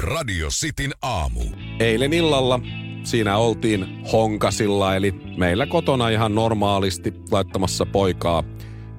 Radio 0.02 0.48
Cityn 0.50 0.92
aamu. 1.02 1.42
Eilen 1.80 2.14
illalla 2.14 2.60
siinä 3.04 3.38
oltiin 3.38 4.06
Honkasilla, 4.12 4.96
eli 4.96 5.12
meillä 5.38 5.66
kotona 5.66 6.10
ihan 6.10 6.36
normaalisti 6.36 7.14
laittamassa 7.32 7.86
poikaa 7.86 8.44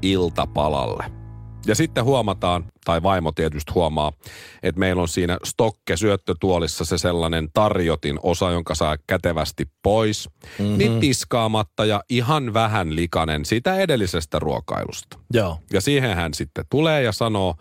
iltapalalle. 0.02 1.21
Ja 1.66 1.74
sitten 1.74 2.04
huomataan, 2.04 2.64
tai 2.84 3.02
vaimo 3.02 3.32
tietysti 3.32 3.72
huomaa, 3.72 4.12
että 4.62 4.78
meillä 4.78 5.02
on 5.02 5.08
siinä 5.08 5.38
stokke 5.44 5.96
syöttötuolissa 5.96 6.84
se 6.84 6.98
sellainen 6.98 7.48
tarjotin 7.54 8.18
osa, 8.22 8.50
jonka 8.50 8.74
saa 8.74 8.96
kätevästi 9.06 9.66
pois. 9.82 10.28
Mm-hmm. 10.58 10.78
Niin 10.78 11.00
tiskaamatta 11.00 11.84
ja 11.84 12.02
ihan 12.08 12.54
vähän 12.54 12.96
likanen 12.96 13.44
sitä 13.44 13.76
edellisestä 13.76 14.38
ruokailusta. 14.38 15.18
Joo. 15.32 15.58
Ja 15.72 15.80
siihen 15.80 16.16
hän 16.16 16.34
sitten 16.34 16.64
tulee 16.70 17.02
ja 17.02 17.12
sanoo, 17.12 17.54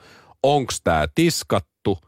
onks 0.43 0.81
tää 0.84 1.08
tiskattu? 1.15 2.00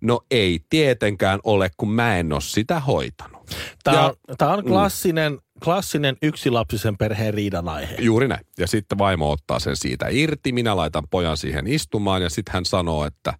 No 0.00 0.20
ei 0.30 0.60
tietenkään 0.70 1.40
ole, 1.44 1.70
kun 1.76 1.90
mä 1.92 2.16
en 2.16 2.32
ole 2.32 2.40
sitä 2.40 2.80
hoitanut. 2.80 3.42
Tämä 3.84 3.96
Ja- 3.96 4.06
on, 4.06 4.36
tää 4.38 4.48
on 4.52 4.64
klassinen, 4.64 5.38
klassinen 5.64 6.16
yksilapsisen 6.22 6.96
perheen 6.96 7.34
riidan 7.34 7.68
aihe. 7.68 7.96
Juuri 7.98 8.28
näin. 8.28 8.46
Ja 8.58 8.66
sitten 8.66 8.98
vaimo 8.98 9.30
ottaa 9.30 9.58
sen 9.58 9.76
siitä 9.76 10.06
irti. 10.10 10.52
Minä 10.52 10.76
laitan 10.76 11.04
pojan 11.10 11.36
siihen 11.36 11.66
istumaan 11.66 12.22
ja 12.22 12.30
sitten 12.30 12.54
hän 12.54 12.64
sanoo, 12.64 13.04
että 13.04 13.34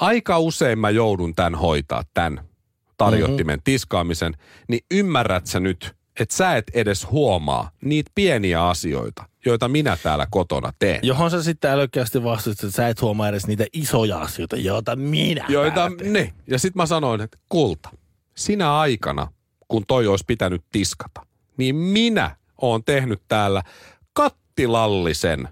aika 0.00 0.38
usein 0.38 0.78
mä 0.78 0.90
joudun 0.90 1.34
tämän 1.34 1.54
hoitaa, 1.54 2.02
tämän 2.14 2.44
tarjottimen 2.96 3.54
mm-hmm. 3.54 3.64
tiskaamisen. 3.64 4.34
Niin 4.68 4.80
ymmärrät 4.90 5.46
sä 5.46 5.60
nyt, 5.60 5.96
että 6.20 6.34
sä 6.34 6.56
et 6.56 6.70
edes 6.74 7.10
huomaa 7.10 7.70
niitä 7.80 8.10
pieniä 8.14 8.68
asioita, 8.68 9.24
joita 9.46 9.68
minä 9.68 9.96
täällä 10.02 10.26
kotona 10.30 10.72
teen. 10.78 11.00
Johon 11.02 11.30
sä 11.30 11.42
sitten 11.42 11.70
älykkäästi 11.70 12.24
vastasit, 12.24 12.64
että 12.64 12.76
sä 12.76 12.88
et 12.88 13.02
huomaa 13.02 13.28
edes 13.28 13.46
niitä 13.46 13.66
isoja 13.72 14.18
asioita, 14.18 14.56
joita 14.56 14.96
minä 14.96 15.44
Joita, 15.48 15.90
teen. 15.98 16.12
ne. 16.12 16.32
Ja 16.46 16.58
sitten 16.58 16.82
mä 16.82 16.86
sanoin, 16.86 17.20
että 17.20 17.38
kulta, 17.48 17.88
sinä 18.36 18.78
aikana, 18.78 19.32
kun 19.68 19.84
toi 19.88 20.06
olisi 20.06 20.24
pitänyt 20.26 20.64
tiskata, 20.72 21.26
niin 21.58 21.76
minä 21.76 22.36
oon 22.60 22.84
tehnyt 22.84 23.22
täällä 23.28 23.62
kattilallisen 24.12 25.48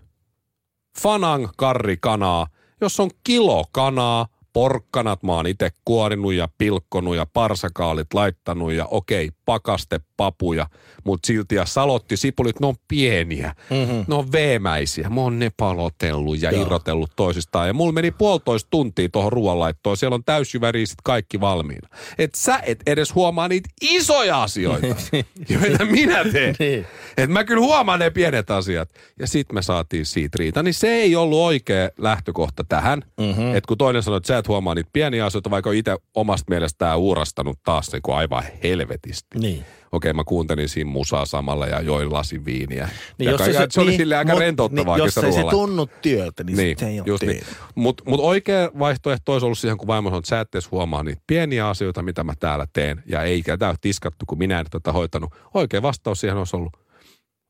fanang 1.03 1.49
karrikanaa, 1.57 2.47
jos 2.81 3.01
on 3.01 3.11
kilo 3.25 3.65
kanaa, 3.73 4.27
porkkanat 4.53 5.23
mä 5.23 5.33
oon 5.33 5.47
itse 5.47 5.71
kuorinut 5.85 6.35
ja 6.35 6.49
pilkkonut 6.59 7.17
ja 7.17 7.27
parsakaalit 7.33 8.15
laittanut 8.15 8.73
ja 8.73 8.87
okei, 8.87 9.31
pakastepapuja, 9.47 10.67
mutta 11.05 11.27
silti 11.27 11.55
ja 11.55 11.67
salotti 11.67 12.17
sipulit, 12.17 12.61
ne 12.61 12.67
on 12.67 12.75
pieniä, 12.89 13.55
mm-hmm. 13.71 14.05
ne 14.09 14.15
on 14.15 14.33
veemäisiä. 14.33 15.09
Mä 15.09 15.21
oon 15.21 15.39
ne 15.39 15.51
palotellut 15.57 16.43
ja 16.43 16.51
Joo. 16.51 16.63
irrotellut 16.63 17.11
toisistaan 17.17 17.69
ja 17.69 17.75
mulla 17.75 17.93
meni 17.93 18.11
puolitoista 18.11 18.69
tuntia 18.71 19.09
tuohon 19.09 19.33
ruoanlaittoon, 19.33 19.97
siellä 19.97 20.15
on 20.15 20.25
täysjyväriisit 20.25 20.99
kaikki 21.05 21.41
valmiina. 21.41 21.89
Et 22.19 22.35
sä 22.35 22.61
et 22.63 22.79
edes 22.87 23.15
huomaa 23.15 23.49
niitä 23.49 23.69
isoja 23.83 24.43
asioita, 24.43 24.87
joita 25.49 25.85
minä 25.85 26.25
teen. 26.33 26.55
Niin. 26.59 26.87
Et 27.17 27.31
mä 27.31 27.45
kyllä 27.45 27.63
huomaan 27.63 27.99
ne 27.99 28.11
pienet 28.11 28.51
asiat. 28.51 28.91
Ja 29.19 29.27
sit 29.27 29.53
me 29.53 29.63
saatiin 29.63 30.07
siitä 30.07 30.37
riita. 30.39 30.63
Niin 30.63 30.75
se 30.75 30.89
ei 30.89 31.17
ollut 31.17 31.39
oikea 31.39 31.91
lähtökohta 31.99 32.65
tähän. 32.69 33.03
Mm-hmm. 33.21 33.55
Että 33.55 33.69
kun 33.69 33.79
toinen 33.79 34.03
sanoi, 34.03 34.17
että 34.17 34.27
sä 34.27 34.39
et 34.39 34.49
huomaa 34.49 34.75
niitä 34.75 34.91
pieniä 34.93 35.27
asioita, 35.27 35.51
vaikka 35.51 35.73
itse 35.73 35.97
omasta 36.15 36.51
mielestään 36.51 36.99
uurastanut 36.99 37.59
taas 37.65 37.93
niin 37.93 38.03
kuin 38.03 38.17
aivan 38.17 38.45
helvetisti. 38.63 39.36
Niin. 39.39 39.65
Okei, 39.93 40.13
mä 40.13 40.25
kuuntelin 40.25 40.69
siinä 40.69 40.91
musaa 40.91 41.27
samalla 41.27 41.67
ja 41.67 41.81
join 41.81 42.13
lasin 42.13 42.45
viiniä. 42.45 42.89
Niin 43.19 43.25
ja 43.25 43.31
jos 43.31 43.39
kaikki- 43.39 43.57
se, 43.59 43.67
se 43.71 43.81
oli 43.81 43.91
niin, 43.91 43.99
sille 43.99 44.17
aika 44.17 44.33
mut- 44.33 44.39
rentouttavaa. 44.41 44.97
niin, 44.97 45.05
Jos 45.05 45.19
ei 45.19 45.33
se 45.33 45.45
tunnu 45.51 45.87
työtä, 46.03 46.45
niin, 46.45 46.57
Niin, 46.57 46.79
se 46.79 46.87
ei 46.87 47.01
ole 47.01 47.19
niin. 47.33 47.43
Mutta 47.75 48.05
mut 48.07 48.21
oikea 48.21 48.71
vaihtoehto 48.79 49.33
olisi 49.33 49.45
ollut 49.45 49.59
siihen, 49.59 49.79
kun 49.79 49.87
vaimo 49.87 50.09
sanoi, 50.09 50.19
että 50.19 50.29
sä 50.29 50.41
et 50.41 50.55
edes 50.55 50.71
huomaa 50.71 51.03
niitä 51.03 51.23
pieniä 51.27 51.69
asioita, 51.69 52.03
mitä 52.03 52.25
mä 52.25 52.33
täällä 52.41 52.67
teen, 52.73 53.03
ja 53.07 53.23
eikä 53.23 53.57
tämä 53.57 53.69
ole 53.71 53.77
tiskattu, 53.81 54.25
kun 54.29 54.39
minä 54.39 54.61
en 54.61 54.67
tätä 54.71 54.93
hoitanut. 54.93 55.35
Oikea 55.55 55.83
vastaus 55.83 56.21
siihen 56.21 56.37
olisi 56.37 56.57
ollut, 56.57 56.73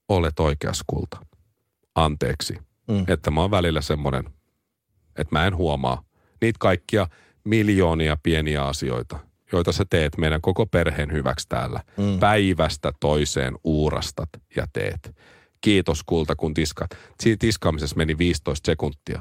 olet 0.08 0.40
oikeas 0.40 0.80
kulta. 0.86 1.18
Anteeksi. 1.94 2.58
Mm. 2.88 3.04
Että 3.08 3.30
mä 3.30 3.40
oon 3.40 3.50
välillä 3.50 3.80
semmoinen, 3.80 4.24
että 5.18 5.34
mä 5.36 5.46
en 5.46 5.56
huomaa 5.56 6.02
niitä 6.40 6.56
kaikkia 6.60 7.08
miljoonia 7.44 8.16
pieniä 8.22 8.64
asioita, 8.66 9.18
joita 9.52 9.72
sä 9.72 9.84
teet 9.90 10.18
meidän 10.18 10.40
koko 10.40 10.66
perheen 10.66 11.12
hyväksi 11.12 11.48
täällä. 11.48 11.80
Mm. 11.96 12.18
Päivästä 12.20 12.92
toiseen 13.00 13.54
uurastat 13.64 14.28
ja 14.56 14.66
teet. 14.72 15.16
Kiitos 15.60 16.02
kulta, 16.06 16.36
kun 16.36 16.54
tiskat. 16.54 16.90
Siinä 17.20 17.36
tiskaamisessa 17.40 17.96
meni 17.96 18.18
15 18.18 18.66
sekuntia. 18.66 19.20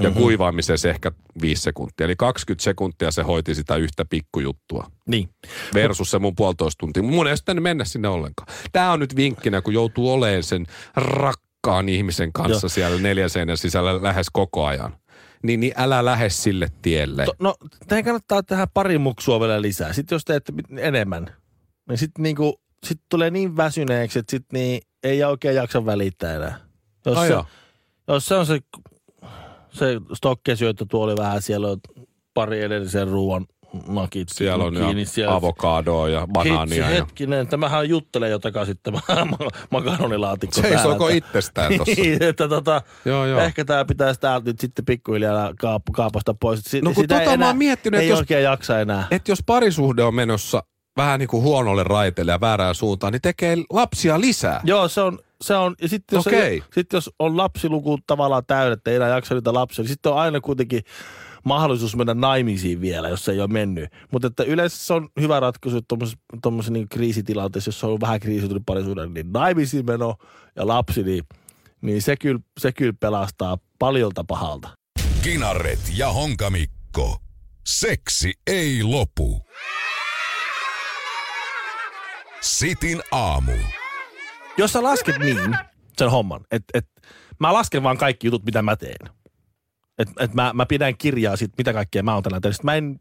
Ja 0.00 0.08
mm-hmm. 0.08 0.22
kuivaamisessa 0.22 0.88
ehkä 0.88 1.12
5 1.42 1.62
sekuntia. 1.62 2.04
Eli 2.04 2.16
20 2.16 2.64
sekuntia 2.64 3.10
se 3.10 3.22
hoiti 3.22 3.54
sitä 3.54 3.76
yhtä 3.76 4.04
pikkujuttua. 4.04 4.90
Niin. 5.08 5.28
Versus 5.74 6.10
se 6.10 6.18
mun 6.18 6.34
puolitoista 6.36 6.80
tuntia. 6.80 7.02
Mun 7.02 7.26
ei 7.26 7.34
pitänyt 7.34 7.62
mennä 7.62 7.84
sinne 7.84 8.08
ollenkaan. 8.08 8.48
Tämä 8.72 8.92
on 8.92 9.00
nyt 9.00 9.16
vinkkinä, 9.16 9.62
kun 9.62 9.74
joutuu 9.74 10.12
olemaan 10.12 10.42
sen 10.42 10.66
rakkaan 10.96 11.88
ihmisen 11.88 12.32
kanssa 12.32 12.64
Joo. 12.64 12.68
siellä 12.68 13.00
neljän 13.00 13.30
seinän 13.30 13.56
sisällä 13.56 14.02
lähes 14.02 14.26
koko 14.32 14.64
ajan. 14.64 14.96
Niin, 15.44 15.60
niin 15.60 15.72
älä 15.76 16.04
lähde 16.04 16.30
sille 16.30 16.68
tielle. 16.82 17.24
To, 17.24 17.34
no, 17.38 17.54
tähän 17.88 18.04
kannattaa 18.04 18.42
tehdä 18.42 18.66
pari 18.74 18.98
muksua 18.98 19.40
vielä 19.40 19.62
lisää. 19.62 19.92
Sitten 19.92 20.16
jos 20.16 20.22
mit- 20.52 20.78
enemmän, 20.78 21.26
niin 21.88 21.98
sitten 21.98 22.22
niinku, 22.22 22.60
sit 22.86 23.00
tulee 23.08 23.30
niin 23.30 23.56
väsyneeksi, 23.56 24.18
että 24.18 24.30
sit 24.30 24.46
niin 24.52 24.82
ei 25.02 25.24
oikein 25.24 25.56
jaksa 25.56 25.86
välittää 25.86 26.34
enää. 26.36 26.60
Jos, 27.06 27.18
Ai 27.18 27.26
se, 27.26 27.32
joo. 27.32 27.46
jos 28.08 28.26
se 28.26 28.34
on 28.34 28.46
se, 28.46 28.60
se 29.72 30.00
stokkesyöttötuoli 30.14 31.16
vähän, 31.16 31.42
siellä 31.42 31.68
on 31.68 31.78
pari 32.34 32.60
edellisen 32.62 33.08
ruoan 33.08 33.46
nakit 33.88 34.28
Siellä 34.28 34.64
on 34.64 34.74
kiinni. 34.74 35.04
ja 35.16 35.34
avokadoa 35.34 36.08
ja 36.08 36.26
banaania. 36.32 36.62
Hitsi, 36.64 36.78
Ja... 36.78 36.86
hetkinen, 36.86 37.46
tämähän 37.48 37.88
juttelee 37.88 38.30
jo 38.30 38.38
takaisin 38.38 38.76
tämä 38.82 38.98
makaronilaatikko. 39.70 40.60
Seisoiko 40.60 40.98
täällä. 41.04 41.16
itsestään 41.16 41.72
tossa? 41.78 42.02
Niin, 42.02 42.22
että 42.22 42.48
tota, 42.48 42.82
Joo, 43.04 43.26
joo. 43.26 43.40
ehkä 43.40 43.64
tämä 43.64 43.84
pitäisi 43.84 44.20
täältä 44.20 44.50
nyt 44.50 44.60
sitten 44.60 44.84
pikkuhiljaa 44.84 45.50
kaap- 45.52 45.92
kaapasta 45.92 46.34
pois. 46.34 46.60
Si- 46.64 46.80
No 46.80 46.92
kun 46.94 47.04
sitä 47.04 47.20
ei 47.20 47.24
tota 47.26 47.36
mä 47.38 47.46
oon 47.46 47.56
miettinyt, 47.58 48.00
ei 48.00 48.10
että 48.10 48.34
jos- 48.34 48.42
jaksa 48.42 48.80
enää. 48.80 49.06
Että 49.10 49.30
jos 49.32 49.38
parisuhde 49.46 50.02
on 50.02 50.14
menossa 50.14 50.62
vähän 50.96 51.18
niin 51.20 51.28
kuin 51.28 51.42
huonolle 51.42 51.82
raiteelle 51.84 52.32
ja 52.32 52.40
väärään 52.40 52.74
suuntaan, 52.74 53.12
niin 53.12 53.22
tekee 53.22 53.56
lapsia 53.72 54.20
lisää. 54.20 54.60
Joo, 54.64 54.88
se 54.88 55.00
on, 55.00 55.18
se 55.40 55.54
on 55.56 55.74
ja 55.82 55.88
sitten 55.88 56.16
jos, 56.16 56.26
Okei. 56.26 56.62
sit 56.74 56.92
jos 56.92 57.10
on 57.18 57.36
lapsiluku 57.36 57.98
tavallaan 58.06 58.42
täynnä, 58.46 58.72
että 58.72 58.90
ei 58.90 58.96
enää 58.96 59.08
jaksa 59.08 59.34
niitä 59.34 59.54
lapsia, 59.54 59.82
niin 59.82 59.88
sitten 59.88 60.12
on 60.12 60.18
aina 60.18 60.40
kuitenkin 60.40 60.82
mahdollisuus 61.44 61.96
mennä 61.96 62.14
naimisiin 62.14 62.80
vielä, 62.80 63.08
jos 63.08 63.24
se 63.24 63.32
ei 63.32 63.40
ole 63.40 63.48
mennyt. 63.48 63.90
Mutta 64.12 64.26
että 64.26 64.44
yleensä 64.44 64.78
se 64.78 64.94
on 64.94 65.08
hyvä 65.20 65.40
ratkaisu 65.40 65.80
tuommoisessa 66.42 66.72
niin 66.72 66.88
kriisitilanteessa, 66.88 67.68
jos 67.68 67.84
on 67.84 67.88
ollut 67.88 68.00
vähän 68.00 68.20
kriisiytynyt 68.20 68.62
parisuuden, 68.66 69.14
niin 69.14 69.32
naimisiin 69.32 69.86
meno 69.86 70.14
ja 70.56 70.66
lapsi, 70.66 71.02
niin, 71.02 71.24
niin 71.80 72.02
se, 72.02 72.16
kyllä, 72.16 72.40
se 72.60 72.72
kyllä 72.72 72.92
pelastaa 73.00 73.58
paljolta 73.78 74.24
pahalta. 74.24 74.68
Kinaret 75.22 75.80
ja 75.96 76.12
Honkamikko. 76.12 77.18
Seksi 77.66 78.32
ei 78.46 78.82
lopu. 78.82 79.40
Sitin 82.40 83.02
aamu. 83.12 83.52
Jos 84.56 84.72
sä 84.72 84.82
lasket 84.82 85.18
niin 85.18 85.56
sen 85.98 86.10
homman, 86.10 86.40
että 86.50 86.78
et, 86.78 86.86
mä 87.40 87.52
lasken 87.52 87.82
vaan 87.82 87.98
kaikki 87.98 88.26
jutut, 88.26 88.44
mitä 88.44 88.62
mä 88.62 88.76
teen. 88.76 89.10
Että 89.98 90.24
et 90.24 90.34
mä, 90.34 90.50
mä 90.54 90.66
pidän 90.66 90.96
kirjaa 90.96 91.36
siitä, 91.36 91.54
mitä 91.58 91.72
kaikkea 91.72 92.02
mä 92.02 92.14
oon 92.14 92.22
tänään 92.22 92.42
tehnyt. 92.42 92.56
Sitten 92.56 92.66
Mä 92.66 92.74
en 92.74 93.00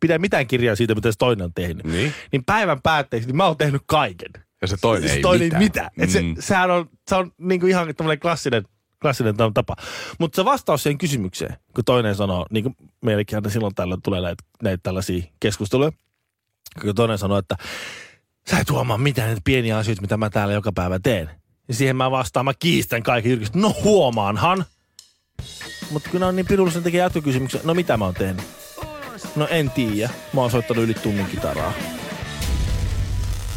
pidä 0.00 0.18
mitään 0.18 0.46
kirjaa 0.46 0.76
siitä, 0.76 0.94
mitä 0.94 1.12
se 1.12 1.18
toinen 1.18 1.44
on 1.44 1.52
tehnyt. 1.54 1.84
Niin. 1.86 2.12
Niin 2.32 2.44
päivän 2.44 2.82
päätteeksi, 2.82 3.26
niin 3.28 3.36
mä 3.36 3.46
oon 3.46 3.56
tehnyt 3.56 3.82
kaiken. 3.86 4.30
Ja 4.62 4.68
se 4.68 4.76
toinen 4.80 5.08
se 5.08 5.14
ei 5.14 5.22
toinen 5.22 5.58
mitään. 5.58 5.62
mitä. 5.62 5.90
Et 6.04 6.10
se, 6.10 6.22
Mm. 6.22 6.34
sehän 6.38 6.70
on, 6.70 6.88
se 7.08 7.14
on 7.14 7.32
niinku 7.38 7.66
ihan 7.66 7.94
tämmöinen 7.96 8.20
klassinen, 8.20 8.62
klassinen 9.02 9.34
tapa. 9.54 9.76
Mutta 10.18 10.36
se 10.36 10.44
vastaus 10.44 10.82
siihen 10.82 10.98
kysymykseen, 10.98 11.56
kun 11.74 11.84
toinen 11.84 12.14
sanoo, 12.14 12.46
niin 12.50 12.62
kuin 12.64 12.76
meillekin 13.04 13.36
aina 13.36 13.50
silloin 13.50 13.74
tällöin 13.74 14.02
tulee 14.02 14.20
näitä, 14.20 14.44
näitä 14.62 14.80
tällaisia 14.82 15.22
keskusteluja, 15.40 15.92
kun 16.82 16.94
toinen 16.94 17.18
sanoo, 17.18 17.38
että 17.38 17.56
sä 18.50 18.58
et 18.58 18.70
huomaa 18.70 18.98
mitään 18.98 19.28
näitä 19.28 19.40
pieniä 19.44 19.78
asioita, 19.78 20.02
mitä 20.02 20.16
mä 20.16 20.30
täällä 20.30 20.54
joka 20.54 20.72
päivä 20.72 20.98
teen. 20.98 21.30
Ja 21.68 21.74
siihen 21.74 21.96
mä 21.96 22.10
vastaan, 22.10 22.44
mä 22.44 22.52
kiistän 22.58 23.02
kaiken 23.02 23.30
jyrkästi. 23.30 23.58
No 23.58 23.74
huomaanhan. 23.84 24.64
Mutta 25.90 26.10
kun 26.10 26.20
ne 26.20 26.26
on 26.26 26.36
niin 26.36 26.46
pirullisen 26.46 26.82
tekee 26.82 27.00
jatkokysymyksen, 27.00 27.60
no 27.64 27.74
mitä 27.74 27.96
mä 27.96 28.04
oon 28.04 28.14
tehnyt? 28.14 28.44
No 29.36 29.46
en 29.50 29.70
tiedä. 29.70 30.10
Mä 30.32 30.40
oon 30.40 30.50
soittanut 30.50 30.84
yli 30.84 30.94
tunnin 30.94 31.26
kitaraa. 31.26 31.72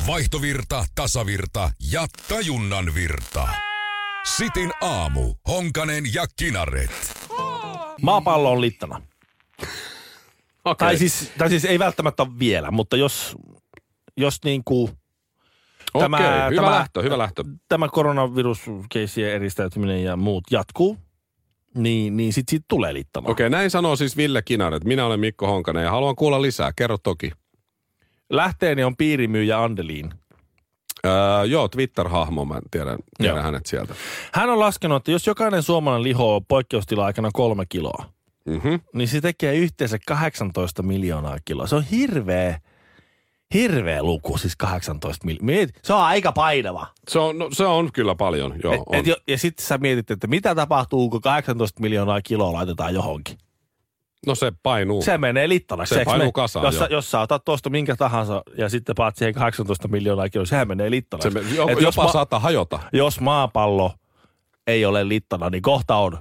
Vaihtovirta, 0.07 0.85
tasavirta 0.95 1.69
ja 1.91 2.05
tajunnan 2.27 2.95
virta. 2.95 3.47
Sitin 4.37 4.71
aamu. 4.81 5.33
Honkanen 5.47 6.03
ja 6.13 6.25
Kinaret. 6.35 7.13
Maapallo 8.01 8.51
on 8.51 8.61
littana. 8.61 9.01
Okei. 10.65 10.87
Tai, 10.87 10.97
siis, 10.97 11.31
tai 11.37 11.49
siis 11.49 11.65
ei 11.65 11.79
välttämättä 11.79 12.25
vielä, 12.39 12.71
mutta 12.71 12.97
jos, 12.97 13.35
jos 14.17 14.39
niin 14.43 14.63
kuin 14.63 14.91
Okei, 15.93 16.05
tämä- 16.05 16.47
hyvä 16.49 16.61
tämä- 16.61 16.71
lähtö, 16.75 17.01
hyvä 17.01 17.17
lähtö. 17.17 17.43
tämä 17.69 17.87
koronaviruskeissien 17.89 19.31
eristäytyminen 19.33 20.03
ja 20.03 20.15
muut 20.17 20.43
jatkuu, 20.51 20.97
niin, 21.77 22.17
niin 22.17 22.33
sit 22.33 22.49
siitä 22.49 22.65
tulee 22.67 22.93
littana. 22.93 23.29
Okei, 23.29 23.49
näin 23.49 23.69
sanoo 23.69 23.95
siis 23.95 24.17
Ville 24.17 24.41
Kinaret. 24.41 24.83
Minä 24.83 25.05
olen 25.05 25.19
Mikko 25.19 25.47
Honkanen 25.47 25.83
ja 25.83 25.91
haluan 25.91 26.15
kuulla 26.15 26.41
lisää. 26.41 26.71
Kerro 26.75 26.97
toki. 26.97 27.31
Lähteeni 28.29 28.83
on 28.83 28.97
piirimyyjä 28.97 29.63
Andeliin. 29.63 30.09
Öö, 31.05 31.11
joo, 31.45 31.67
Twitter-hahmo, 31.67 32.45
mä 32.45 32.59
tiedän, 32.71 32.97
tiedän 33.17 33.35
Joo. 33.35 33.43
hänet 33.43 33.65
sieltä. 33.65 33.95
Hän 34.33 34.49
on 34.49 34.59
laskenut, 34.59 34.97
että 34.97 35.11
jos 35.11 35.27
jokainen 35.27 35.63
suomalainen 35.63 36.03
lihoo 36.03 36.41
poikkeustila-aikana 36.41 37.29
kolme 37.33 37.65
kiloa, 37.69 38.05
Mm-hmm. 38.45 38.79
niin 38.93 39.07
se 39.07 39.21
tekee 39.21 39.55
yhteensä 39.55 39.97
18 40.07 40.83
miljoonaa 40.83 41.37
kiloa. 41.45 41.67
Se 41.67 41.75
on 41.75 41.83
hirveä, 41.83 42.59
hirveä 43.55 44.03
luku, 44.03 44.37
siis 44.37 44.55
18 44.55 45.25
miljoonaa. 45.25 45.73
Se 45.83 45.93
on 45.93 46.01
aika 46.03 46.31
painava. 46.31 46.87
Se, 47.07 47.19
on, 47.19 47.37
no, 47.37 47.49
se 47.51 47.65
on 47.65 47.91
kyllä 47.93 48.15
paljon, 48.15 48.53
joo. 48.63 48.73
Et, 48.73 48.81
on. 48.85 48.95
et, 48.95 49.07
jo- 49.07 49.15
ja 49.27 49.37
sitten 49.37 49.65
sä 49.65 49.77
mietit, 49.77 50.11
että 50.11 50.27
mitä 50.27 50.55
tapahtuu, 50.55 51.09
kun 51.09 51.21
18 51.21 51.81
miljoonaa 51.81 52.21
kiloa 52.21 52.53
laitetaan 52.53 52.93
johonkin. 52.93 53.37
No 54.27 54.35
se 54.35 54.51
painuu. 54.63 55.01
Se 55.01 55.17
menee 55.17 55.49
littanaksi. 55.49 55.93
Se 55.93 55.99
eikö 55.99 56.09
painuu 56.11 56.27
me- 56.27 56.31
kasaan, 56.31 56.65
jos, 56.65 56.77
sä, 56.79 56.87
jos 56.91 57.11
sä 57.11 57.19
otat 57.19 57.45
tuosta 57.45 57.69
minkä 57.69 57.95
tahansa 57.95 58.43
ja 58.57 58.69
sitten 58.69 58.95
paat 58.95 59.15
siihen 59.15 59.33
18 59.33 59.87
miljoonaa 59.87 60.29
kiloa, 60.29 60.45
sehän 60.45 60.67
menee 60.67 60.85
se 60.87 60.91
littanaksi. 60.91 61.29
me, 61.29 61.39
jo, 61.55 61.67
Et 61.67 61.81
jos, 61.81 61.95
jopa 61.95 62.03
ma- 62.07 62.11
saattaa 62.13 62.39
hajota. 62.39 62.79
jos 62.93 63.19
maapallo 63.19 63.91
ei 64.67 64.85
ole 64.85 65.07
littana, 65.07 65.49
niin 65.49 65.61
kohta 65.61 65.95
on. 65.95 66.17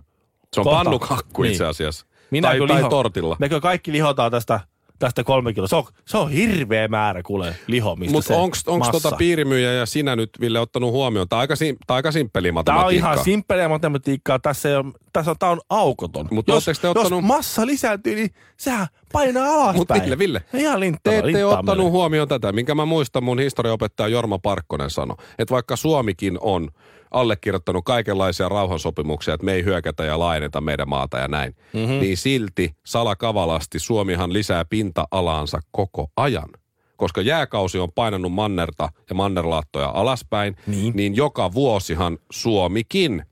Se 0.53 0.61
on 0.61 0.65
Kohta. 0.65 0.77
pannukakku 0.85 1.43
Niin. 1.43 1.53
itse 1.53 1.67
asiassa. 1.67 2.07
Minä 2.31 2.49
tai, 2.49 2.59
tai 2.59 2.83
liho- 2.83 2.89
tortilla. 2.89 3.37
Mekö 3.39 3.61
kaikki 3.61 3.93
lihotaan 3.93 4.31
tästä, 4.31 4.61
tästä 4.99 5.25
kolme 5.25 5.53
kiloa? 5.53 5.69
Se 5.69 5.77
on, 5.77 5.85
se 6.05 6.19
on 6.19 6.31
hirveä 6.31 6.89
määrä 6.89 7.23
kuule 7.23 7.57
lihomista 7.67 8.13
Mutta 8.13 8.29
se 8.29 8.35
onko 8.35 8.79
massa. 8.79 8.93
tota 8.93 9.17
piirimyyjä 9.17 9.73
ja 9.73 9.87
sinä 9.87 10.17
nyt, 10.17 10.31
Ville, 10.41 10.61
ottanut 10.61 10.93
huomioon? 10.93 11.29
Tämä 11.29 11.39
on 11.39 11.41
aika, 11.41 11.57
sim, 11.57 11.77
tää 11.87 11.95
aika 11.97 12.13
simppeli 12.13 12.49
Tämä 12.65 12.85
on 12.85 12.93
ihan 12.93 13.19
simppeliä 13.25 13.69
matematiikkaa. 13.69 14.39
Tässä, 14.39 14.69
ei 14.69 14.77
ole, 14.77 14.85
tässä 15.13 15.31
on, 15.31 15.37
tämä 15.39 15.53
on 15.53 15.61
aukoton. 15.71 16.29
Mut 16.31 16.49
jos, 16.49 16.65
te 16.65 16.89
ottanut- 16.89 17.13
jos 17.13 17.23
massa 17.23 17.67
lisääntyy, 17.67 18.15
niin 18.15 18.31
sehän 18.57 18.87
painaa 19.13 19.47
alaspäin. 19.55 19.77
Mut 19.77 19.89
Ville, 20.03 20.19
Ville, 20.19 20.43
Ihan 20.55 20.81
linttana, 20.81 21.23
Te 21.23 21.29
ette 21.29 21.45
ottanut 21.45 21.77
menee. 21.77 21.91
huomioon 21.91 22.29
tätä, 22.29 22.53
minkä 22.53 22.75
mä 22.75 22.85
muistan 22.85 23.25
mun 23.25 23.39
historiaopettaja 23.39 24.09
Jorma 24.09 24.39
Parkkonen 24.39 24.91
sanoi, 24.91 25.17
että 25.39 25.53
vaikka 25.55 25.77
Suomikin 25.77 26.39
on 26.41 26.69
allekirjoittanut 27.11 27.85
kaikenlaisia 27.85 28.49
rauhansopimuksia, 28.49 29.35
että 29.35 29.45
me 29.45 29.53
ei 29.53 29.65
hyökätä 29.65 30.05
ja 30.05 30.19
laajenneta 30.19 30.61
meidän 30.61 30.89
maata 30.89 31.19
ja 31.19 31.29
näin, 31.29 31.55
Mhm. 31.73 31.79
mm-hmm. 31.83 32.01
niin 32.01 32.17
silti 32.17 32.77
salakavalasti 32.87 33.79
Suomihan 33.79 34.33
lisää 34.33 34.65
pinta-alaansa 34.85 35.61
koko 35.71 36.09
ajan. 36.17 36.49
Koska 36.97 37.21
jääkausi 37.21 37.79
on 37.79 37.93
painanut 37.93 38.33
mannerta 38.33 38.89
ja 39.09 39.15
mannerlaattoja 39.15 39.89
alaspäin, 39.95 40.57
Niin. 40.67 40.97
niin 40.97 41.17
joka 41.17 41.53
vuosihan 41.53 42.19
Suomikin 42.31 43.23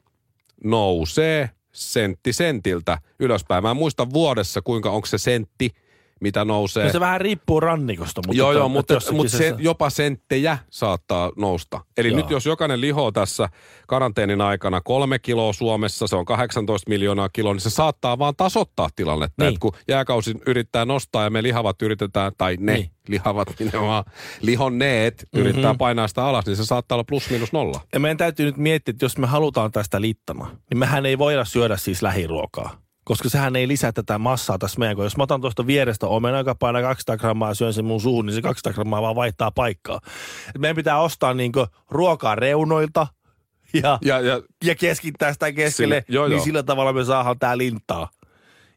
nousee 0.65 1.51
sentti 1.73 2.33
sentiltä 2.33 2.99
ylöspäin. 3.19 3.63
Mä 3.65 3.71
en 3.71 3.77
muista 3.77 4.11
vuodessa, 4.13 4.63
kuinka 4.63 4.91
onko 4.91 5.07
se 5.07 5.19
sentti, 5.19 5.71
mitä 6.23 6.45
nousee. 6.45 6.85
No 6.87 6.93
se 6.93 7.01
vähän 7.01 7.21
riippuu 7.21 7.61
rannikosta. 7.61 8.21
Mutta 8.27 8.39
Joo, 8.39 8.51
että- 8.51 8.59
joo, 8.59 8.69
mutta, 8.69 8.95
mutta 9.13 9.37
se, 9.39 9.55
jopa 9.59 9.91
senttejä 9.91 10.59
saattaa 10.71 11.31
nousta. 11.37 11.81
Eli 11.97 12.09
Joo. 12.09 12.17
nyt 12.17 12.31
jos 12.31 12.47
jokainen 12.47 12.81
lihoo 12.81 13.13
tässä 13.13 13.49
karanteenin 13.89 14.41
aikana 14.41 14.81
kolme 14.81 15.19
kiloa 15.19 15.53
Suomessa, 15.53 16.07
se 16.07 16.17
on 16.17 16.25
18 16.25 16.89
miljoonaa 16.89 17.29
kiloa, 17.29 17.53
niin 17.53 17.61
se 17.61 17.71
saattaa 17.71 18.19
vaan 18.19 18.35
tasoittaa 18.37 18.89
tilannetta. 18.97 19.35
Niin. 19.45 19.49
Niin. 19.51 19.61
kun 19.61 19.73
jääkausi 19.89 20.35
yrittää 20.47 20.85
nostaa 20.85 21.25
ja 21.25 21.31
me 21.31 21.43
lihavat 21.43 21.83
yritetään, 21.83 22.33
tai 22.39 22.57
ne 22.61 22.73
Niin. 22.73 22.81
niin. 22.83 22.91
lihavat 23.09 23.49
nimenomaan, 23.59 24.05
lihonneet 24.41 25.23
mm-hmm. 25.23 25.41
yrittää 25.41 25.75
painaa 25.75 26.09
sitä 26.09 26.25
alas, 26.25 26.47
niin 26.47 26.57
se 26.57 26.65
saattaa 26.65 26.97
olla 26.97 27.05
plus 27.05 27.31
minus 27.31 27.53
nolla. 27.53 27.81
Ja 27.93 28.01
meidän 28.01 28.17
täytyy 28.17 28.47
nyt 28.47 28.57
miettiä, 28.57 28.93
että 28.93 29.05
jos 29.05 29.19
me 29.19 29.27
halutaan 29.27 29.73
tästä 29.73 30.01
littana, 30.01 30.47
niin 30.71 30.79
mehän 30.79 31.07
ei 31.07 31.19
voida 31.19 31.45
syödä 31.45 31.77
siis 31.77 32.03
lähiruokaa. 32.03 32.82
Koska 33.05 33.29
sehän 33.29 33.57
ei 33.57 33.69
lisää 33.69 33.93
tätä 33.93 34.19
massaa 34.19 34.59
tässä 34.59 34.79
meidän, 34.79 34.97
kun 34.97 35.05
jos 35.05 35.17
mä 35.17 35.23
otan 35.23 35.41
tuosta 35.41 35.67
vierestä 35.67 36.07
omena, 36.07 36.39
joka 36.39 36.55
painaa 36.55 36.83
200 36.83 37.17
grammaa 37.17 37.51
ja 37.51 37.55
syön 37.55 37.73
sen 37.73 37.85
mun 37.85 38.01
suuhun, 38.01 38.27
niin 38.27 38.35
se 38.35 38.43
200 38.43 38.73
grammaa 38.73 39.03
vaan 39.03 39.17
vaihtaa 39.17 39.51
paikkaa. 39.51 40.01
Et 40.49 40.59
meidän 40.61 40.77
pitää 40.77 41.01
ostaa 41.01 41.35
niinku 41.35 41.67
ruokaa 41.91 42.35
reunoilta 42.35 43.07
ja, 43.83 43.99
Ja, 44.03 44.21
ja 44.21 44.41
ja 44.65 44.75
keskittää 44.75 45.33
sitä 45.33 45.53
keskelle, 45.53 45.95
Sille- 45.95 46.05
joo, 46.15 46.29
niin 46.29 46.37
joo. 46.37 46.45
sillä 46.45 46.63
tavalla 46.63 46.93
me 46.93 47.05
saadaan 47.05 47.39
tää 47.39 47.59
linttaa. 47.59 48.09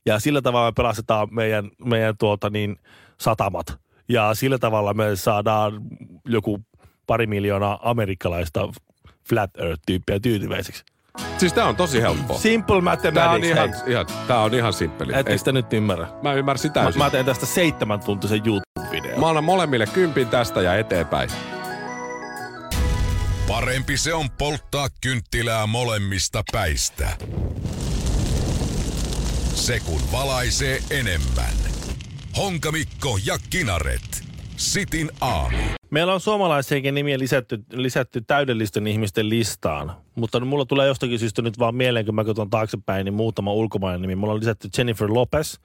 Ja 0.05 0.19
sillä 0.19 0.41
tavalla 0.41 0.71
me 0.71 0.73
pelastetaan 0.75 1.27
meidän, 1.31 1.71
meidän 1.85 2.17
tuota 2.17 2.49
niin, 2.49 2.75
satamat. 3.21 3.77
Ja 4.09 4.33
sillä 4.33 4.57
tavalla 4.57 4.93
me 4.93 5.15
saadaan 5.15 5.81
joku 6.25 6.61
pari 7.07 7.27
miljoonaa 7.27 7.79
amerikkalaista 7.83 8.69
flat 9.29 9.51
earth-tyyppiä 9.57 10.19
tyytyväiseksi. 10.19 10.83
Siis 11.37 11.53
tämä 11.53 11.67
on 11.67 11.75
tosi 11.75 12.01
helppoa. 12.01 12.39
Simple 12.39 12.81
mathematics. 12.81 13.13
Tämä 13.23 13.31
on 13.31 13.43
ihan, 13.43 13.73
hei. 13.73 13.91
ihan, 13.91 14.05
tää 14.27 14.39
on 14.39 14.53
ihan 14.53 14.73
simppeli. 14.73 15.13
Ettekö 15.15 15.37
sitä 15.37 15.51
nyt 15.51 15.73
ymmärrä? 15.73 16.07
mä 16.21 16.33
ymmärsin 16.33 16.69
Mä, 16.69 16.73
täysin. 16.73 16.99
mä 17.01 17.09
teen 17.09 17.25
tästä 17.25 17.45
seitsemän 17.45 17.99
tuntisen 17.99 18.41
YouTube-videon. 18.45 19.19
Mä 19.19 19.27
annan 19.29 19.43
molemmille 19.43 19.87
kympin 19.87 20.27
tästä 20.27 20.61
ja 20.61 20.75
eteenpäin. 20.75 21.29
Parempi 23.47 23.97
se 23.97 24.13
on 24.13 24.29
polttaa 24.29 24.87
kynttilää 25.01 25.67
molemmista 25.67 26.43
päistä. 26.51 27.09
Se 29.55 29.79
kun 29.79 30.01
valaisee 30.11 30.79
enemmän. 30.89 31.53
Honkamikko 32.37 33.19
ja 33.25 33.37
Kinaret. 33.49 34.24
Sitin 34.57 35.09
aamu. 35.21 35.57
Meillä 35.89 36.13
on 36.13 36.19
suomalaisiakin 36.19 36.95
nimiä 36.95 37.19
lisätty, 37.19 37.63
lisätty 37.73 38.21
täydellisten 38.21 38.87
ihmisten 38.87 39.29
listaan, 39.29 39.91
mutta 40.15 40.39
mulla 40.39 40.65
tulee 40.65 40.87
jostakin 40.87 41.19
syystä 41.19 41.41
nyt 41.41 41.59
vaan 41.59 41.75
mieleen, 41.75 42.05
kun 42.05 42.15
mä 42.15 42.23
katson 42.23 42.49
taaksepäin, 42.49 43.05
niin 43.05 43.13
muutama 43.13 43.53
ulkomainen 43.53 44.01
nimi. 44.01 44.15
Mulla 44.15 44.33
on 44.33 44.39
lisätty 44.39 44.69
Jennifer 44.77 45.13
Lopez, 45.13 45.55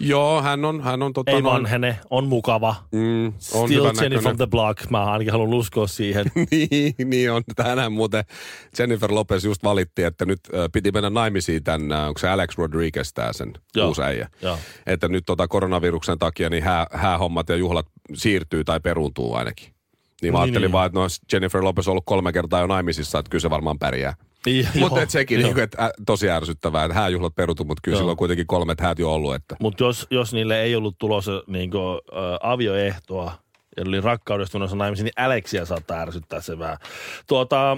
Joo, 0.00 0.42
hän 0.42 0.64
on, 0.64 0.80
hän 0.82 1.02
on 1.02 1.12
tota 1.12 1.30
ei 1.30 1.42
noin- 1.42 1.44
vanhene, 1.54 1.98
on 2.10 2.26
mukava. 2.26 2.74
Mm, 2.92 3.26
on 3.26 3.32
Still 3.38 3.84
Jenny 3.84 3.92
näköinen. 3.94 4.20
from 4.22 4.36
the 4.36 4.46
block, 4.46 4.90
mä 4.90 5.04
ainakin 5.04 5.32
haluan 5.32 5.54
uskoa 5.54 5.86
siihen. 5.86 6.26
niin, 6.50 6.94
niin 7.04 7.32
on. 7.32 7.42
Tänään 7.56 7.92
muuten 7.92 8.24
Jennifer 8.78 9.14
Lopez 9.14 9.44
just 9.44 9.62
valitti, 9.64 10.02
että 10.02 10.24
nyt 10.24 10.40
äh, 10.54 10.60
piti 10.72 10.92
mennä 10.92 11.10
naimisiin 11.10 11.64
tämän, 11.64 11.92
äh, 11.92 12.08
onko 12.08 12.18
se 12.18 12.28
Alex 12.28 12.58
Rodriguez 12.58 13.12
tää 13.12 13.32
sen 13.32 13.52
Joo. 13.76 13.88
uusi 13.88 14.02
äijä. 14.02 14.28
Joo. 14.42 14.58
Että 14.86 15.08
nyt 15.08 15.24
tota 15.26 15.48
koronaviruksen 15.48 16.18
takia 16.18 16.50
niin 16.50 16.62
hää, 16.62 16.86
häähommat 16.92 17.48
ja 17.48 17.56
juhlat 17.56 17.86
siirtyy 18.14 18.64
tai 18.64 18.80
peruuntuu 18.80 19.34
ainakin. 19.34 19.66
Niin 20.22 20.32
mä 20.32 20.38
Niin, 20.38 20.42
ajattelin 20.42 20.66
niin. 20.66 20.72
vaan, 20.72 20.86
että 20.86 20.98
no 20.98 21.06
Jennifer 21.32 21.64
Lopez 21.64 21.88
on 21.88 21.90
ollut 21.92 22.04
kolme 22.06 22.32
kertaa 22.32 22.60
jo 22.60 22.66
naimisissa, 22.66 23.18
että 23.18 23.30
kyllä 23.30 23.42
se 23.42 23.50
varmaan 23.50 23.78
pärjää. 23.78 24.14
Joo, 24.46 24.64
Mutta 24.74 25.02
et 25.02 25.10
sekin 25.10 25.40
niin 25.40 25.54
kuin, 25.54 25.64
että 25.64 25.84
äh, 25.84 25.90
tosi 26.06 26.30
ärsyttävää, 26.30 26.84
että 26.84 26.94
hääjuhlat 26.94 27.34
peruutu, 27.34 27.64
mutta 27.64 27.80
kyllä 27.84 27.94
Joo. 27.96 28.00
sillä 28.00 28.10
on 28.10 28.16
kuitenkin 28.16 28.46
kolmet 28.46 28.80
häät 28.80 28.98
jo 28.98 29.14
ollut. 29.14 29.34
Että. 29.34 29.56
Mutta 29.60 29.84
jos, 29.84 30.06
jos 30.10 30.32
niille 30.32 30.62
ei 30.62 30.76
ollut 30.76 30.98
tulossa 30.98 31.42
niin 31.46 31.70
kuin, 31.70 31.82
ä, 31.94 31.98
avioehtoa 32.42 33.32
ja 33.76 33.82
oli 33.88 34.00
rakkaudesta 34.00 34.58
menossa 34.58 34.76
naimisiin, 34.76 35.04
niin 35.04 35.24
Alexia 35.24 35.66
saattaa 35.66 36.00
ärsyttää 36.00 36.40
se 36.40 36.58
vähän. 36.58 36.76
Tuota, 37.26 37.72
ä, 37.72 37.76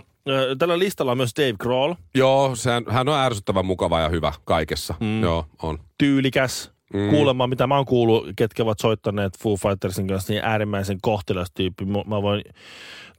tällä 0.58 0.78
listalla 0.78 1.12
on 1.12 1.18
myös 1.18 1.32
Dave 1.38 1.54
Grohl, 1.58 1.94
Joo, 2.14 2.56
sehän, 2.56 2.84
hän 2.88 3.08
on 3.08 3.18
ärsyttävän 3.18 3.66
mukava 3.66 4.00
ja 4.00 4.08
hyvä 4.08 4.32
kaikessa. 4.44 4.94
Mm. 5.00 5.22
Joo, 5.22 5.46
on. 5.62 5.78
tyylikäs, 5.98 6.70
mm. 6.94 7.10
kuulemma 7.10 7.46
mitä 7.46 7.66
mä 7.66 7.76
oon 7.76 7.84
kuullut, 7.84 8.26
ketkä 8.36 8.62
ovat 8.62 8.78
soittaneet 8.80 9.38
Foo 9.38 9.56
Fightersin 9.56 10.08
kanssa, 10.08 10.32
niin 10.32 10.44
äärimmäisen 10.44 10.98
kohtelias 11.02 11.50
tyyppi. 11.54 11.84
Mä 11.84 12.22
voin 12.22 12.44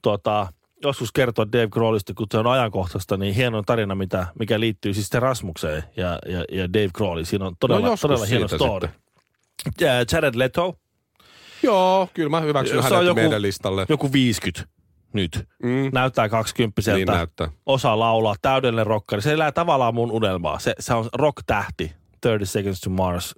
tuota, 0.01 0.47
joskus 0.83 1.11
kertoa 1.11 1.51
Dave 1.51 1.67
Grohlista, 1.67 2.13
kun 2.13 2.27
se 2.31 2.37
on 2.37 2.47
ajankohtaista, 2.47 3.17
niin 3.17 3.33
hieno 3.33 3.61
tarina, 3.65 3.95
mitä, 3.95 4.27
mikä 4.39 4.59
liittyy 4.59 4.93
siis 4.93 5.13
Rasmukseen 5.13 5.83
ja, 5.97 6.19
ja, 6.27 6.45
ja 6.51 6.73
Dave 6.73 6.89
Grohliin. 6.93 7.25
Siinä 7.25 7.45
on 7.45 7.55
todella, 7.59 7.87
No 7.87 7.95
todella 8.01 8.25
hieno 8.25 8.47
story. 8.47 8.87
sitten. 9.63 9.87
Ja 9.87 9.93
Jared 10.11 10.33
Leto, 10.35 10.77
Joo, 11.63 12.09
kyllä 12.13 12.29
mä 12.29 12.39
hyväksyn 12.39 12.81
Se 12.81 12.87
on 12.87 12.93
hänet 12.93 13.07
joku- 13.07 13.21
meidän 13.21 13.41
listalle. 13.41 13.85
joku 13.89 14.11
50 14.13 14.69
nyt. 15.13 15.47
Mm. 15.63 15.89
Näyttää 15.93 16.29
20 16.29 16.93
Niin 16.95 17.07
näyttää. 17.07 17.49
Osaa 17.65 17.99
laulaa, 17.99 18.35
täydellinen 18.41 18.87
rockari. 18.87 19.21
Se 19.21 19.33
elää 19.33 19.51
tavallaan 19.51 19.95
mun 19.95 20.11
unelmaa. 20.11 20.59
Se, 20.59 20.73
se 20.79 20.93
on 20.93 21.09
rock-tähti, 21.13 21.91
30 22.23 22.45
Seconds 22.51 22.81
to 22.81 22.89
Mars. 22.89 23.35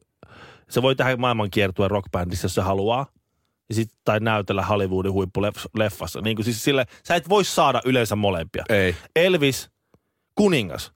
Se 0.69 0.82
voi 0.82 0.95
tehdä 0.95 1.17
maailmankiertueen 1.17 1.91
rockbändissä, 1.91 2.45
jos 2.45 2.56
se 2.56 2.62
haluaa. 2.62 3.06
Ja 3.69 3.75
sit, 3.75 3.91
tai 4.04 4.19
näytellä 4.19 4.62
Hollywoodin 4.65 5.12
huippuleffassa. 5.12 6.21
Niin 6.21 6.36
kuin 6.36 6.45
siis 6.45 6.63
sille, 6.63 6.86
sä 7.08 7.15
et 7.15 7.30
voi 7.30 7.45
saada 7.45 7.82
yleensä 7.86 8.15
molempia. 8.15 8.63
Ei, 8.69 8.95
Elvis, 9.15 9.69
kuningas, 10.36 10.91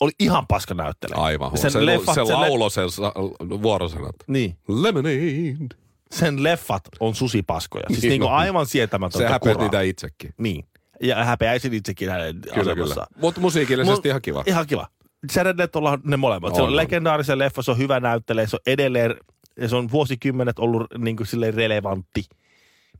oli 0.00 0.10
ihan 0.18 0.46
paska 0.46 0.74
näyttelijä. 0.74 1.16
aivan 1.22 1.50
huono. 1.50 1.62
Sen 1.62 1.70
Se, 1.70 1.78
leffat- 1.78 2.14
se 2.14 2.24
sen 2.26 2.26
le- 2.28 2.32
laulo 2.48 2.70
sen 2.70 2.90
sa- 2.90 3.12
vuorosanat. 3.62 4.14
Niin. 4.28 4.58
Lemonade. 4.68 5.56
Sen 6.10 6.42
leffat 6.42 6.82
on 7.00 7.14
susipaskoja. 7.14 7.84
Siis 7.88 8.02
Niin 8.02 8.08
niin 8.10 8.20
kuin 8.20 8.30
on. 8.30 8.36
aivan 8.38 8.66
sietämätöntä 8.66 9.26
Se 9.26 9.32
häpeät 9.32 9.58
niitä 9.58 9.80
itsekin. 9.80 10.34
Niin. 10.38 10.64
Ja 11.02 11.24
häpeäisin 11.24 11.74
itsekin 11.74 12.10
hänen 12.10 12.40
Kyllä, 12.40 12.54
kyllä. 12.54 12.72
asemassaan. 12.72 13.06
Mutta 13.20 13.40
musiikillisesti 13.40 13.96
Mut- 13.98 14.06
ihan 14.06 14.22
kiva. 14.22 14.42
Ihan 14.46 14.66
kiva. 14.66 14.86
Jared 15.36 15.58
Letolla 15.58 15.90
on 15.90 16.00
ne 16.04 16.16
molemmat. 16.16 16.54
se 16.54 16.60
On, 16.60 16.66
on 16.66 16.72
on. 16.72 16.76
legendaarisen 16.76 17.38
leffa, 17.38 17.62
se 17.62 17.70
on 17.70 17.78
hyvä 17.78 18.00
näyttelijä, 18.00 18.46
se 18.46 18.56
on 18.56 18.72
edelleen, 18.72 19.14
se 19.66 19.76
on 19.76 19.90
vuosikymmenet 19.90 20.58
ollut 20.58 20.86
niin 20.98 21.16
kuin 21.16 21.26
silleen 21.26 21.54
relevantti 21.54 22.24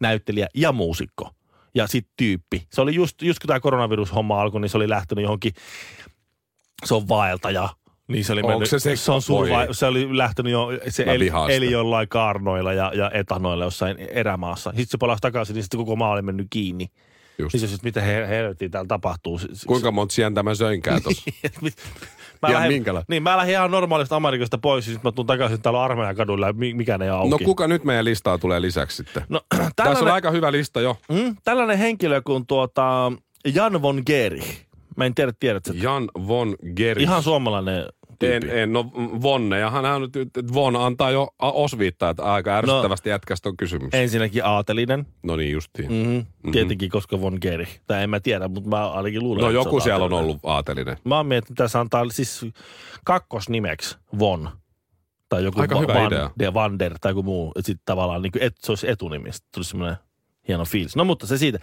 näyttelijä 0.00 0.48
ja 0.54 0.72
muusikko. 0.72 1.30
Ja 1.74 1.86
sitten 1.86 2.12
tyyppi. 2.16 2.66
Se 2.72 2.80
oli 2.80 2.94
just, 2.94 3.22
just 3.22 3.38
kun 3.38 3.48
tämä 3.48 3.60
koronavirushomma 3.60 4.40
alkoi, 4.40 4.60
niin 4.60 4.68
se 4.68 4.76
oli 4.76 4.88
lähtenyt 4.88 5.22
johonkin, 5.22 5.52
se 6.84 6.94
on 6.94 7.08
vaeltaja. 7.08 7.68
Niin 8.08 8.24
se 8.24 8.32
oli 8.32 8.42
mennyt, 8.42 8.70
se 8.70 8.78
se- 8.78 8.96
se, 8.96 9.12
on 9.12 9.20
voi. 9.28 9.48
se 9.72 9.86
oli 9.86 10.18
lähtenyt 10.18 10.52
jo, 10.52 10.68
se 10.88 11.04
eli, 11.06 11.30
eli 11.48 11.70
jollain 11.70 12.08
kaarnoilla 12.08 12.72
ja, 12.72 12.92
ja 12.94 13.10
etanoilla 13.14 13.64
jossain 13.64 13.96
erämaassa. 13.98 14.70
Sitten 14.70 14.86
se 14.88 14.98
palasi 14.98 15.20
takaisin, 15.20 15.54
niin 15.54 15.62
sitten 15.62 15.78
koko 15.78 15.96
maa 15.96 16.10
oli 16.10 16.22
mennyt 16.22 16.46
kiinni. 16.50 16.86
Just. 17.38 17.58
Se, 17.58 17.64
että 17.66 17.78
mitä 17.82 18.00
he, 18.00 18.28
helvettiä 18.28 18.68
täällä 18.68 18.88
tapahtuu. 18.88 19.38
Se- 19.38 19.48
se- 19.52 19.66
Kuinka 19.66 19.90
monta 19.90 20.14
sientä 20.14 20.42
mä 20.42 20.54
söinkään 20.54 21.00
mä 22.42 22.48
Ihan 22.48 22.54
lähdin, 22.62 22.72
minkälainen? 22.76 23.04
Niin, 23.08 23.22
mä 23.22 23.36
lähdin 23.36 23.52
ihan 23.52 23.70
normaalista 23.70 24.16
Amerikasta 24.16 24.58
pois, 24.58 24.86
ja 24.86 24.92
sitten 24.92 25.08
mä 25.08 25.12
tuun 25.12 25.26
takaisin 25.26 25.62
täällä 25.62 25.82
armeijan 25.82 26.16
kadulla, 26.16 26.46
ja 26.46 26.52
mi- 26.52 26.74
mikään 26.74 27.02
ei 27.02 27.10
ole 27.10 27.18
auki. 27.18 27.30
No 27.30 27.38
kuka 27.44 27.66
nyt 27.68 27.84
meidän 27.84 28.04
listaa 28.04 28.38
tulee 28.38 28.62
lisäksi 28.62 28.96
sitten? 28.96 29.22
no 29.28 29.40
Tässä 29.50 29.64
on 29.66 29.72
tällainen, 29.76 30.14
aika 30.14 30.30
hyvä 30.30 30.52
lista 30.52 30.80
jo. 30.80 30.96
mm, 31.12 31.36
tällainen 31.44 31.78
henkilö 31.78 32.22
kuin 32.22 32.46
tuota 32.46 33.12
Jan 33.54 33.82
von 33.82 34.02
Geri. 34.06 34.42
Mä 34.96 35.04
en 35.04 35.14
tiedä, 35.14 35.32
tiedätkö? 35.40 35.72
Jan 35.74 36.10
von 36.26 36.56
Geri. 36.76 37.02
Ihan 37.02 37.22
suomalainen 37.22 37.84
tyyppi? 38.18 38.48
En, 38.50 38.58
en, 38.58 38.72
no 38.72 38.90
Vonne, 39.22 39.58
ja 39.58 39.70
hän 39.70 39.84
nyt, 40.00 40.12
Von 40.54 40.76
antaa 40.76 41.10
jo 41.10 41.28
osviittaa, 41.40 42.10
että 42.10 42.22
aika 42.22 42.56
ärsyttävästi 42.56 43.08
jätkästä 43.10 43.48
on 43.48 43.56
kysymys. 43.56 43.88
Ensinnäkin 43.92 44.44
aatelinen. 44.44 45.06
No 45.22 45.36
niin 45.36 45.52
justiin. 45.52 45.92
Mm-hmm. 45.92 46.52
Tietenkin, 46.52 46.90
koska 46.90 47.20
Von 47.20 47.38
Geri. 47.40 47.68
Tai 47.86 48.02
en 48.02 48.10
mä 48.10 48.20
tiedä, 48.20 48.48
mutta 48.48 48.70
mä 48.70 48.90
ainakin 48.90 49.22
luulen, 49.22 49.44
No 49.44 49.50
joku 49.50 49.80
siellä 49.80 49.96
on 49.96 50.02
aatelinen. 50.02 50.24
ollut 50.24 50.40
aatelinen. 50.44 50.96
Mä 51.04 51.16
oon 51.16 51.26
miettinyt, 51.26 51.50
että 51.50 51.64
tässä 51.64 51.80
antaa 51.80 52.04
siis 52.10 52.46
kakkosnimeksi 53.04 53.96
Von. 54.18 54.48
Tai 55.28 55.44
joku 55.44 55.60
Aika 55.60 55.74
Va- 55.74 55.80
hyvä 55.80 55.94
Van, 55.94 56.06
idea. 56.06 56.30
De 56.38 56.54
Vander 56.54 56.94
tai 57.00 57.10
joku 57.10 57.22
muu. 57.22 57.52
Sitten 57.56 57.82
tavallaan 57.84 58.22
niin 58.22 58.32
et, 58.40 58.54
se 58.60 58.72
olisi 58.72 58.90
etunimi. 58.90 59.32
Sitten 59.32 59.48
tulisi 59.54 59.70
semmoinen 59.70 59.96
hieno 60.48 60.64
fiilis. 60.64 60.96
No 60.96 61.04
mutta 61.04 61.26
se 61.26 61.38
siitä. 61.38 61.58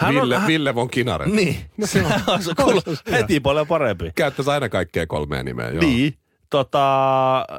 Hän 0.00 0.14
Ville, 0.14 0.34
on, 0.34 0.40
hän, 0.40 0.48
Ville 0.48 0.74
von 0.74 0.90
Kinare. 0.90 1.26
Niin. 1.26 1.56
Se 1.84 2.02
on, 2.26 2.42
se 2.42 2.52
kuuluu 2.62 2.82
heti 3.10 3.40
paljon 3.40 3.66
parempi. 3.66 4.10
Käyttäisi 4.14 4.50
aina 4.50 4.68
kaikkea 4.68 5.06
kolmea 5.06 5.42
nimeä. 5.42 5.70
Joo. 5.70 5.80
Niin. 5.80 6.14
Tota, 6.50 6.80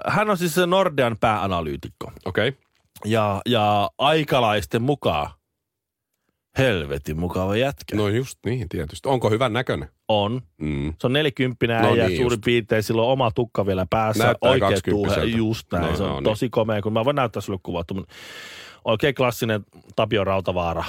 hän 0.08 0.30
on 0.30 0.38
siis 0.38 0.56
se 0.56 0.66
Nordean 0.66 1.18
pääanalyytikko. 1.20 2.12
Okei. 2.26 2.48
Okay. 2.50 2.62
Ja, 3.06 3.42
ja 3.46 3.90
aikalaisten 3.98 4.82
mukaan 4.82 5.30
helvetin 6.58 7.20
mukava 7.20 7.56
jätkä. 7.56 7.96
No 7.96 8.08
just 8.08 8.40
niin, 8.46 8.70
tietysti. 8.70 9.10
Onko 9.10 9.30
hyvän 9.30 9.54
näköinen? 9.54 9.90
On. 10.08 10.42
Mm. 10.58 10.94
Se 11.00 11.08
on 11.08 11.14
nelikymppinen 11.14 11.82
No 11.82 11.90
no 11.90 11.96
ja 11.96 12.08
niin, 12.08 12.18
suurin 12.18 12.36
just. 12.36 12.46
piirtein 12.46 12.84
sillä 12.84 13.02
on 13.02 13.12
oma 13.12 13.32
tukka 13.32 13.66
vielä 13.66 13.86
päässä. 13.90 14.24
Näyttää 14.24 14.52
oikein 14.52 14.72
20-vuotiaalta. 14.72 15.22
tuuhe, 15.22 15.38
just 15.38 15.72
näin. 15.72 15.86
No, 15.86 15.96
se 15.96 16.04
on 16.04 16.10
no 16.10 16.16
niin. 16.16 16.24
tosi 16.24 16.50
komea, 16.50 16.82
kun 16.82 16.94
mä 16.94 17.06
voin 17.06 17.16
näyttää 17.16 17.42
sulle 17.42 17.60
kuvattu. 17.64 18.06
Oikein 18.86 19.16
klassinen 19.16 19.66
Tapio 19.96 20.24
Rautavaara. 20.24 20.84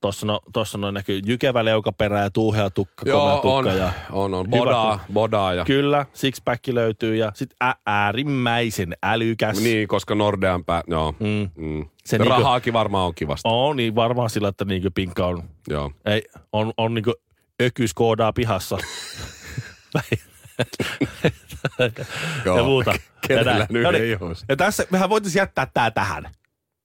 Tuossa 0.00 0.26
no, 0.26 0.40
tossa 0.52 0.78
no 0.78 0.90
näkyy 0.90 1.20
jykevä 1.26 1.64
leukaperä 1.64 2.20
ja 2.20 2.30
tuuhea 2.30 2.70
tukka, 2.70 3.04
komea 3.04 3.14
Joo, 3.14 3.34
tukka. 3.34 3.48
on, 3.48 3.78
Ja, 3.78 3.92
on, 4.10 4.34
on. 4.34 4.46
Hyvä 4.46 4.56
Bodaa, 4.58 5.04
bodaa 5.12 5.54
ja... 5.54 5.64
Kyllä, 5.64 6.06
sixpack 6.12 6.68
löytyy 6.68 7.16
ja 7.16 7.32
sitten 7.34 7.56
äärimmäisen 7.86 8.96
älykäs. 9.02 9.60
Niin, 9.60 9.88
koska 9.88 10.14
Nordean 10.14 10.64
pää... 10.64 10.82
Joo. 10.86 11.14
Mm. 11.20 11.50
Mm. 11.56 11.88
Se 12.04 12.18
niinku- 12.18 12.30
Rahaakin 12.30 12.72
varmaan 12.72 13.06
on 13.06 13.14
kivasti. 13.14 13.42
On 13.44 13.76
niin 13.76 13.94
varmaan 13.94 14.30
sillä, 14.30 14.48
että 14.48 14.64
niinku 14.64 14.88
pinkka 14.94 15.26
on, 15.26 15.42
Joo. 15.68 15.92
ei, 16.04 16.22
on, 16.52 16.72
on 16.76 16.94
niinku 16.94 17.14
ökys 17.62 17.94
koodaa 17.94 18.32
pihassa. 18.32 18.78
Joo. 22.44 22.56
ja 22.56 22.62
muuta. 22.62 22.94
Kenellä 23.28 23.52
ja, 23.52 23.66
nyt 23.70 23.82
niin. 23.82 23.94
ei 23.94 24.18
ja 24.48 24.56
tässä 24.56 24.86
mehän 24.90 25.10
voitaisiin 25.10 25.40
jättää 25.40 25.66
tää 25.74 25.90
tähän. 25.90 26.30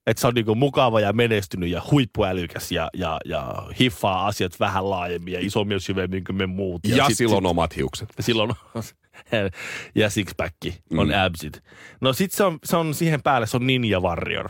Että 0.08 0.22
se 0.22 0.28
on 0.28 0.34
niinku 0.34 0.56
mukava 0.56 1.00
ja 1.00 1.14
menestynyt 1.14 1.70
ja 1.70 1.82
huippuälykäs 1.92 2.72
ja, 2.72 2.90
ja, 2.94 3.20
ja 3.26 3.68
hiffaa 3.80 4.28
asiat 4.28 4.60
vähän 4.60 4.90
laajemmin 4.90 5.34
ja 5.34 5.40
isommin 5.40 5.76
ja 5.76 5.80
syvemmin 5.80 6.24
kuin 6.24 6.36
me 6.36 6.46
muut. 6.46 6.82
Ja, 6.88 7.06
sit- 7.08 7.18
silloin 7.18 7.46
omat 7.46 7.76
hiukset. 7.76 8.10
sit- 8.10 8.26
silloin 8.26 8.52
ja 9.96 10.10
sixpack 10.10 10.56
on 10.98 11.08
Mm. 11.08 11.14
absit. 11.26 11.64
No 12.02 12.14
sit 12.14 12.32
se 12.32 12.44
on, 12.44 12.60
se 12.64 12.78
on 12.78 12.94
siihen 12.94 13.24
päälle, 13.24 13.48
se 13.48 13.58
on 13.58 13.68
Ninja 13.68 14.00
Warrior. 14.00 14.50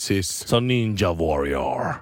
Siis, 0.00 0.40
Se 0.40 0.56
on 0.56 0.66
Ninja 0.66 1.12
Warrior. 1.12 1.94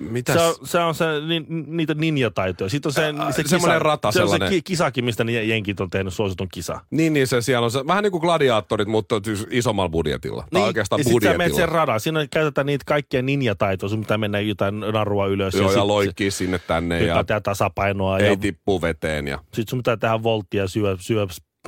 Mitäs? 0.00 0.36
Se 0.36 0.42
on, 0.42 0.54
se 0.66 0.78
on 0.78 0.94
se, 0.94 1.04
ni, 1.28 1.46
niitä 1.66 1.94
ninjataitoja. 1.94 2.70
Sitten 2.70 2.88
on 2.88 2.92
se, 2.92 3.14
Ä, 3.28 3.32
se, 3.32 3.42
semmoinen 3.46 3.82
rata, 3.82 4.12
se 4.12 4.22
on 4.22 4.28
se 4.28 4.32
sellainen. 4.32 4.48
ki, 4.48 4.62
kisakin, 4.62 5.04
mistä 5.04 5.24
ne 5.24 5.44
jenkit 5.44 5.80
on 5.80 5.90
tehnyt 5.90 6.14
suositun 6.14 6.48
kisa. 6.52 6.80
Niin, 6.90 7.12
niin 7.12 7.26
se 7.26 7.42
siellä 7.42 7.64
on 7.64 7.70
se, 7.70 7.86
vähän 7.86 8.02
niin 8.02 8.10
kuin 8.10 8.20
gladiaattorit, 8.20 8.88
mutta 8.88 9.20
siis 9.24 9.46
isommalla 9.50 9.88
budjetilla. 9.88 10.44
Tai 10.52 10.62
oikeastaan 10.62 11.00
ja 11.00 11.04
sitten 11.04 11.32
sä 11.32 11.38
menet 11.38 11.46
sen 11.46 11.54
budjetilla. 11.54 11.80
radan. 11.80 12.00
Siinä 12.00 12.26
käytetään 12.30 12.66
niitä 12.66 12.84
kaikkia 12.86 13.22
ninjataitoja. 13.22 13.90
Sun 13.90 14.00
pitää 14.00 14.18
mennä 14.18 14.40
jotain 14.40 14.80
narua 14.80 15.26
ylös. 15.26 15.54
Joo, 15.54 15.64
ja 15.64 15.74
sit 15.74 15.82
loikkii 15.82 16.30
sinne 16.30 16.58
tänne 16.66 17.02
ja 17.02 17.14
Hypätään 17.14 17.42
tasapainoa. 17.42 18.18
ei 18.18 18.30
ja 18.30 18.36
tippu 18.36 18.82
veteen. 18.82 19.28
Ja... 19.28 19.38
sitten 19.38 19.70
sun 19.70 19.78
pitää 19.78 19.96
tehdä 19.96 20.22
volttia, 20.22 20.68
syö, 20.68 20.96
syö 21.00 21.26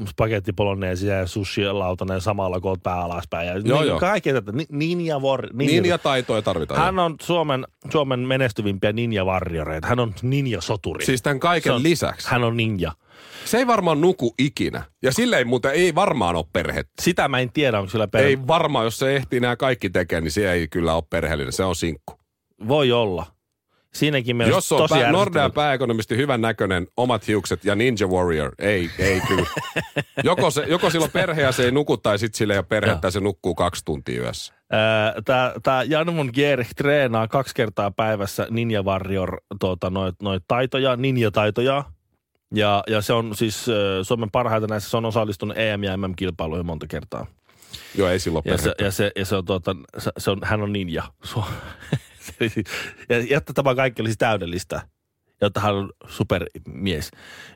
spagettipoloneesia 0.09 1.15
ja 1.15 1.27
sushi-lautanen 1.27 2.21
samalla, 2.21 2.61
kun 2.61 2.71
oot 2.71 2.83
pää 2.83 3.01
alaspäin. 3.01 3.49
Ja 3.49 3.59
Joo, 3.59 3.81
niin, 3.81 3.89
joo. 3.89 4.01
Ni- 4.53 4.67
Ninja 4.71 5.19
war, 5.19 5.47
ninja, 5.53 5.73
Niin 5.73 5.85
ja 5.85 5.99
taitoja 5.99 6.43
tarvitaan. 6.43 6.81
Hän 6.81 6.99
on 6.99 7.15
Suomen, 7.23 7.67
Suomen 7.93 8.21
menestyvimpiä 8.21 8.93
ninja-varjoreita. 8.93 9.87
Hän 9.87 10.01
on 10.01 10.15
ninja-soturi. 10.23 11.05
Siis 11.05 11.23
tämän 11.23 11.41
kaiken 11.41 11.73
on- 11.75 11.83
lisäksi. 11.83 12.29
Hän 12.31 12.45
on 12.45 12.57
ninja. 12.57 12.93
Se 13.45 13.59
ei 13.59 13.67
varmaan 13.67 14.01
nuku 14.01 14.35
ikinä. 14.39 14.83
Ja 15.03 15.13
sille 15.13 15.39
ei 15.39 15.45
muuten, 15.45 15.73
ei 15.73 15.95
varmaan 15.95 16.37
ole 16.37 16.45
perhettä. 16.53 16.93
Sitä 17.03 17.29
mä 17.29 17.39
en 17.39 17.53
tiedä, 17.53 17.79
onko 17.79 17.91
sillä 17.91 18.09
perhe. 18.09 18.29
Ei 18.29 18.47
varmaan, 18.47 18.85
jos 18.85 18.99
se 18.99 19.17
ehtii 19.17 19.41
nämä 19.41 19.57
kaikki 19.57 19.91
tekemään, 19.91 20.25
niin 20.25 20.33
se 20.33 20.53
ei 20.53 20.69
kyllä 20.69 20.95
ole 20.95 21.03
perheellinen. 21.11 21.53
Se 21.53 21.65
on 21.65 21.77
sinkku. 21.77 22.15
Voi 22.69 22.93
olla. 22.93 23.27
Siinäkin 23.95 24.37
meillä 24.37 24.55
Jos 24.57 24.73
on 24.73 24.79
tosi 24.79 24.95
pää, 24.95 25.13
Nordean 25.13 25.45
ärsyttävää. 25.45 25.51
pääekonomisti 25.65 26.17
hyvän 26.17 26.41
näköinen, 26.41 26.87
omat 26.97 27.29
hiukset 27.29 27.65
ja 27.65 27.75
Ninja 27.75 28.07
Warrior, 28.07 28.53
ei, 28.59 28.91
ei 28.99 29.21
kyllä. 29.29 29.47
Joko, 30.25 30.51
se, 30.51 30.65
joko 30.69 30.89
perhe 31.13 31.43
ja 31.43 31.53
se 31.53 31.65
ei 31.65 31.71
nuku, 31.71 31.97
tai 31.97 32.19
sitten 32.19 32.39
sillä 32.39 32.55
ei 32.55 32.59
ole 32.59 32.67
perhettä 32.69 33.07
ja 33.07 33.11
se 33.11 33.21
nukkuu 33.21 33.55
kaksi 33.55 33.85
tuntia 33.85 34.21
yössä. 34.23 34.55
Ää, 34.71 35.15
Tää, 35.25 35.53
tää 35.63 35.83
Janmon 35.83 36.31
Gierich 36.35 36.71
treenaa 36.77 37.29
kaksi 37.29 37.55
kertaa 37.55 37.91
päivässä 37.91 38.47
Ninja 38.51 38.83
Warrior 38.83 39.41
tuota, 39.61 39.91
noit, 39.91 40.15
noit 40.23 40.45
taitoja, 40.49 40.97
ninja-taitoja. 40.97 41.85
Ja, 42.55 42.83
ja 42.89 43.01
se 43.03 43.13
on 43.13 43.37
siis 43.37 43.67
Suomen 44.03 44.31
parhaita 44.31 44.67
näissä, 44.67 44.91
se 44.91 44.97
on 44.97 45.05
osallistunut 45.05 45.59
EM- 45.59 45.85
ja 45.85 45.97
MM-kilpailuihin 45.97 46.67
monta 46.67 46.87
kertaa. 46.87 47.27
Joo, 47.95 48.09
ei 48.09 48.19
silloin 48.19 48.43
Ja, 48.47 48.59
se, 48.59 48.75
ja, 48.81 48.91
se, 48.91 49.11
ja 49.17 49.25
se 49.27 49.37
on, 49.37 49.45
tuota, 49.45 49.77
se, 49.99 50.11
se 50.19 50.31
on, 50.31 50.39
hän 50.45 50.63
on 50.63 50.73
ninja. 50.73 51.03
Ja 53.09 53.19
jotta 53.21 53.53
tämä 53.53 53.75
kaikki 53.75 54.03
olisi 54.03 54.17
täydellistä, 54.19 54.81
jotta 55.41 55.61
hän 55.61 55.75
on 55.75 55.91
supermies, 56.07 57.11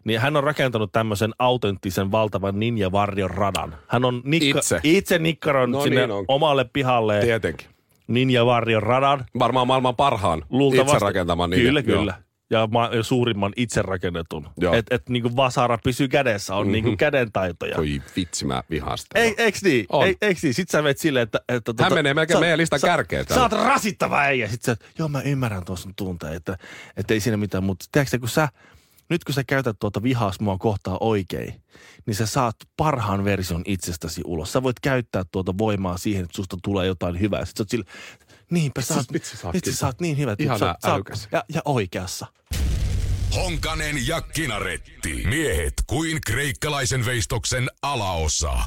niin 0.04 0.20
hän 0.20 0.36
on 0.36 0.44
rakentanut 0.44 0.92
tämmöisen 0.92 1.32
autenttisen 1.38 2.12
valtavan 2.12 2.60
ninja 2.60 2.90
Warrior 2.90 3.30
radan. 3.30 3.76
Hän 3.88 4.04
on 4.04 4.22
nikka, 4.24 4.58
Itse. 4.58 4.80
itse 4.82 5.18
nikkaroinut 5.18 5.78
No 5.78 5.84
sinne 5.84 6.00
niin 6.00 6.10
on. 6.10 6.24
omalle 6.28 6.64
pihalle 6.72 7.20
Tietenkin. 7.20 7.68
ninja 8.06 8.44
Warrior 8.44 8.82
radan. 8.82 9.24
Varmaan 9.38 9.66
maailman 9.66 9.96
parhaan 9.96 10.42
itse 10.82 10.98
rakentaman 10.98 11.50
ninja. 11.50 11.82
Kyllä, 11.82 12.12
Joo. 12.12 12.25
Ja, 12.50 12.66
ma- 12.66 12.90
suurimman 13.02 13.52
itse 13.56 13.82
rakennetun. 13.82 14.48
Että 14.72 14.94
et, 14.94 15.08
niinku 15.08 15.36
vasara 15.36 15.78
pysyy 15.84 16.08
kädessä, 16.08 16.54
on 16.54 16.66
mm-hmm. 16.66 16.72
niinku 16.72 16.96
kädentaitoja. 16.96 17.76
Voi 17.76 18.02
vitsi, 18.16 18.46
mä 18.46 18.62
vihaan 18.70 18.98
sitä. 18.98 19.18
Ei, 19.18 19.34
eiks 19.38 19.62
niin? 19.62 19.86
On. 19.88 20.06
Ei, 20.06 20.16
eiks 20.20 20.42
niin? 20.42 20.54
Sitten 20.54 20.72
sä 20.72 20.82
menet 20.82 20.98
silleen, 20.98 21.22
että... 21.22 21.40
että 21.48 21.72
Hän 21.82 21.94
menee 21.94 22.14
melkein 22.14 22.40
meidän 22.40 22.58
listan 22.58 22.80
kärkeen 22.80 23.24
Sä 23.24 23.28
täällä. 23.28 23.42
oot 23.42 23.66
rasittava 23.66 24.20
äijä. 24.20 24.48
Sitten 24.48 24.76
sä, 24.76 24.86
joo 24.98 25.08
mä 25.08 25.20
ymmärrän 25.20 25.64
tuon 25.64 25.78
sun 25.78 25.94
tunteen, 25.96 26.34
että, 26.34 26.58
että 26.96 27.14
ei 27.14 27.20
siinä 27.20 27.36
mitään. 27.36 27.64
Mutta 27.64 27.84
tiedätkö 27.92 28.10
sä, 28.10 28.18
kun 28.18 28.28
sä, 28.28 28.48
nyt 29.08 29.24
kun 29.24 29.34
sä 29.34 29.44
käytät 29.44 29.76
tuota 29.80 30.02
vihaas 30.02 30.40
mua 30.40 30.58
kohtaa 30.58 30.96
oikein, 31.00 31.54
niin 32.06 32.14
sä 32.14 32.26
saat 32.26 32.56
parhaan 32.76 33.24
version 33.24 33.62
itsestäsi 33.66 34.20
ulos. 34.24 34.52
Sä 34.52 34.62
voit 34.62 34.80
käyttää 34.80 35.22
tuota 35.32 35.58
voimaa 35.58 35.96
siihen, 35.96 36.24
että 36.24 36.36
susta 36.36 36.56
tulee 36.62 36.86
jotain 36.86 37.20
hyvää. 37.20 37.44
Sitten 37.44 37.58
sä 37.58 37.62
oot 37.62 37.68
sille, 37.70 37.84
niinpä 38.50 38.80
sä 38.80 38.94
oot, 38.94 39.12
vitsi 39.12 39.36
sä 39.36 39.46
oot 39.46 39.54
vitsi, 39.54 39.72
sä 39.72 39.86
oot 39.86 40.00
niin 40.00 40.18
hyvä. 40.18 40.36
Ihana 40.38 40.58
sä, 40.58 40.74
sä, 40.82 40.94
oot- 40.94 41.28
ja, 41.32 41.44
ja 41.54 41.62
oikeassa. 41.64 42.26
Honkanen 43.34 44.06
ja 44.06 44.20
Kinaretti. 44.20 45.22
Miehet 45.28 45.74
kuin 45.86 46.20
kreikkalaisen 46.26 47.04
veistoksen 47.06 47.70
alaosa. 47.82 48.58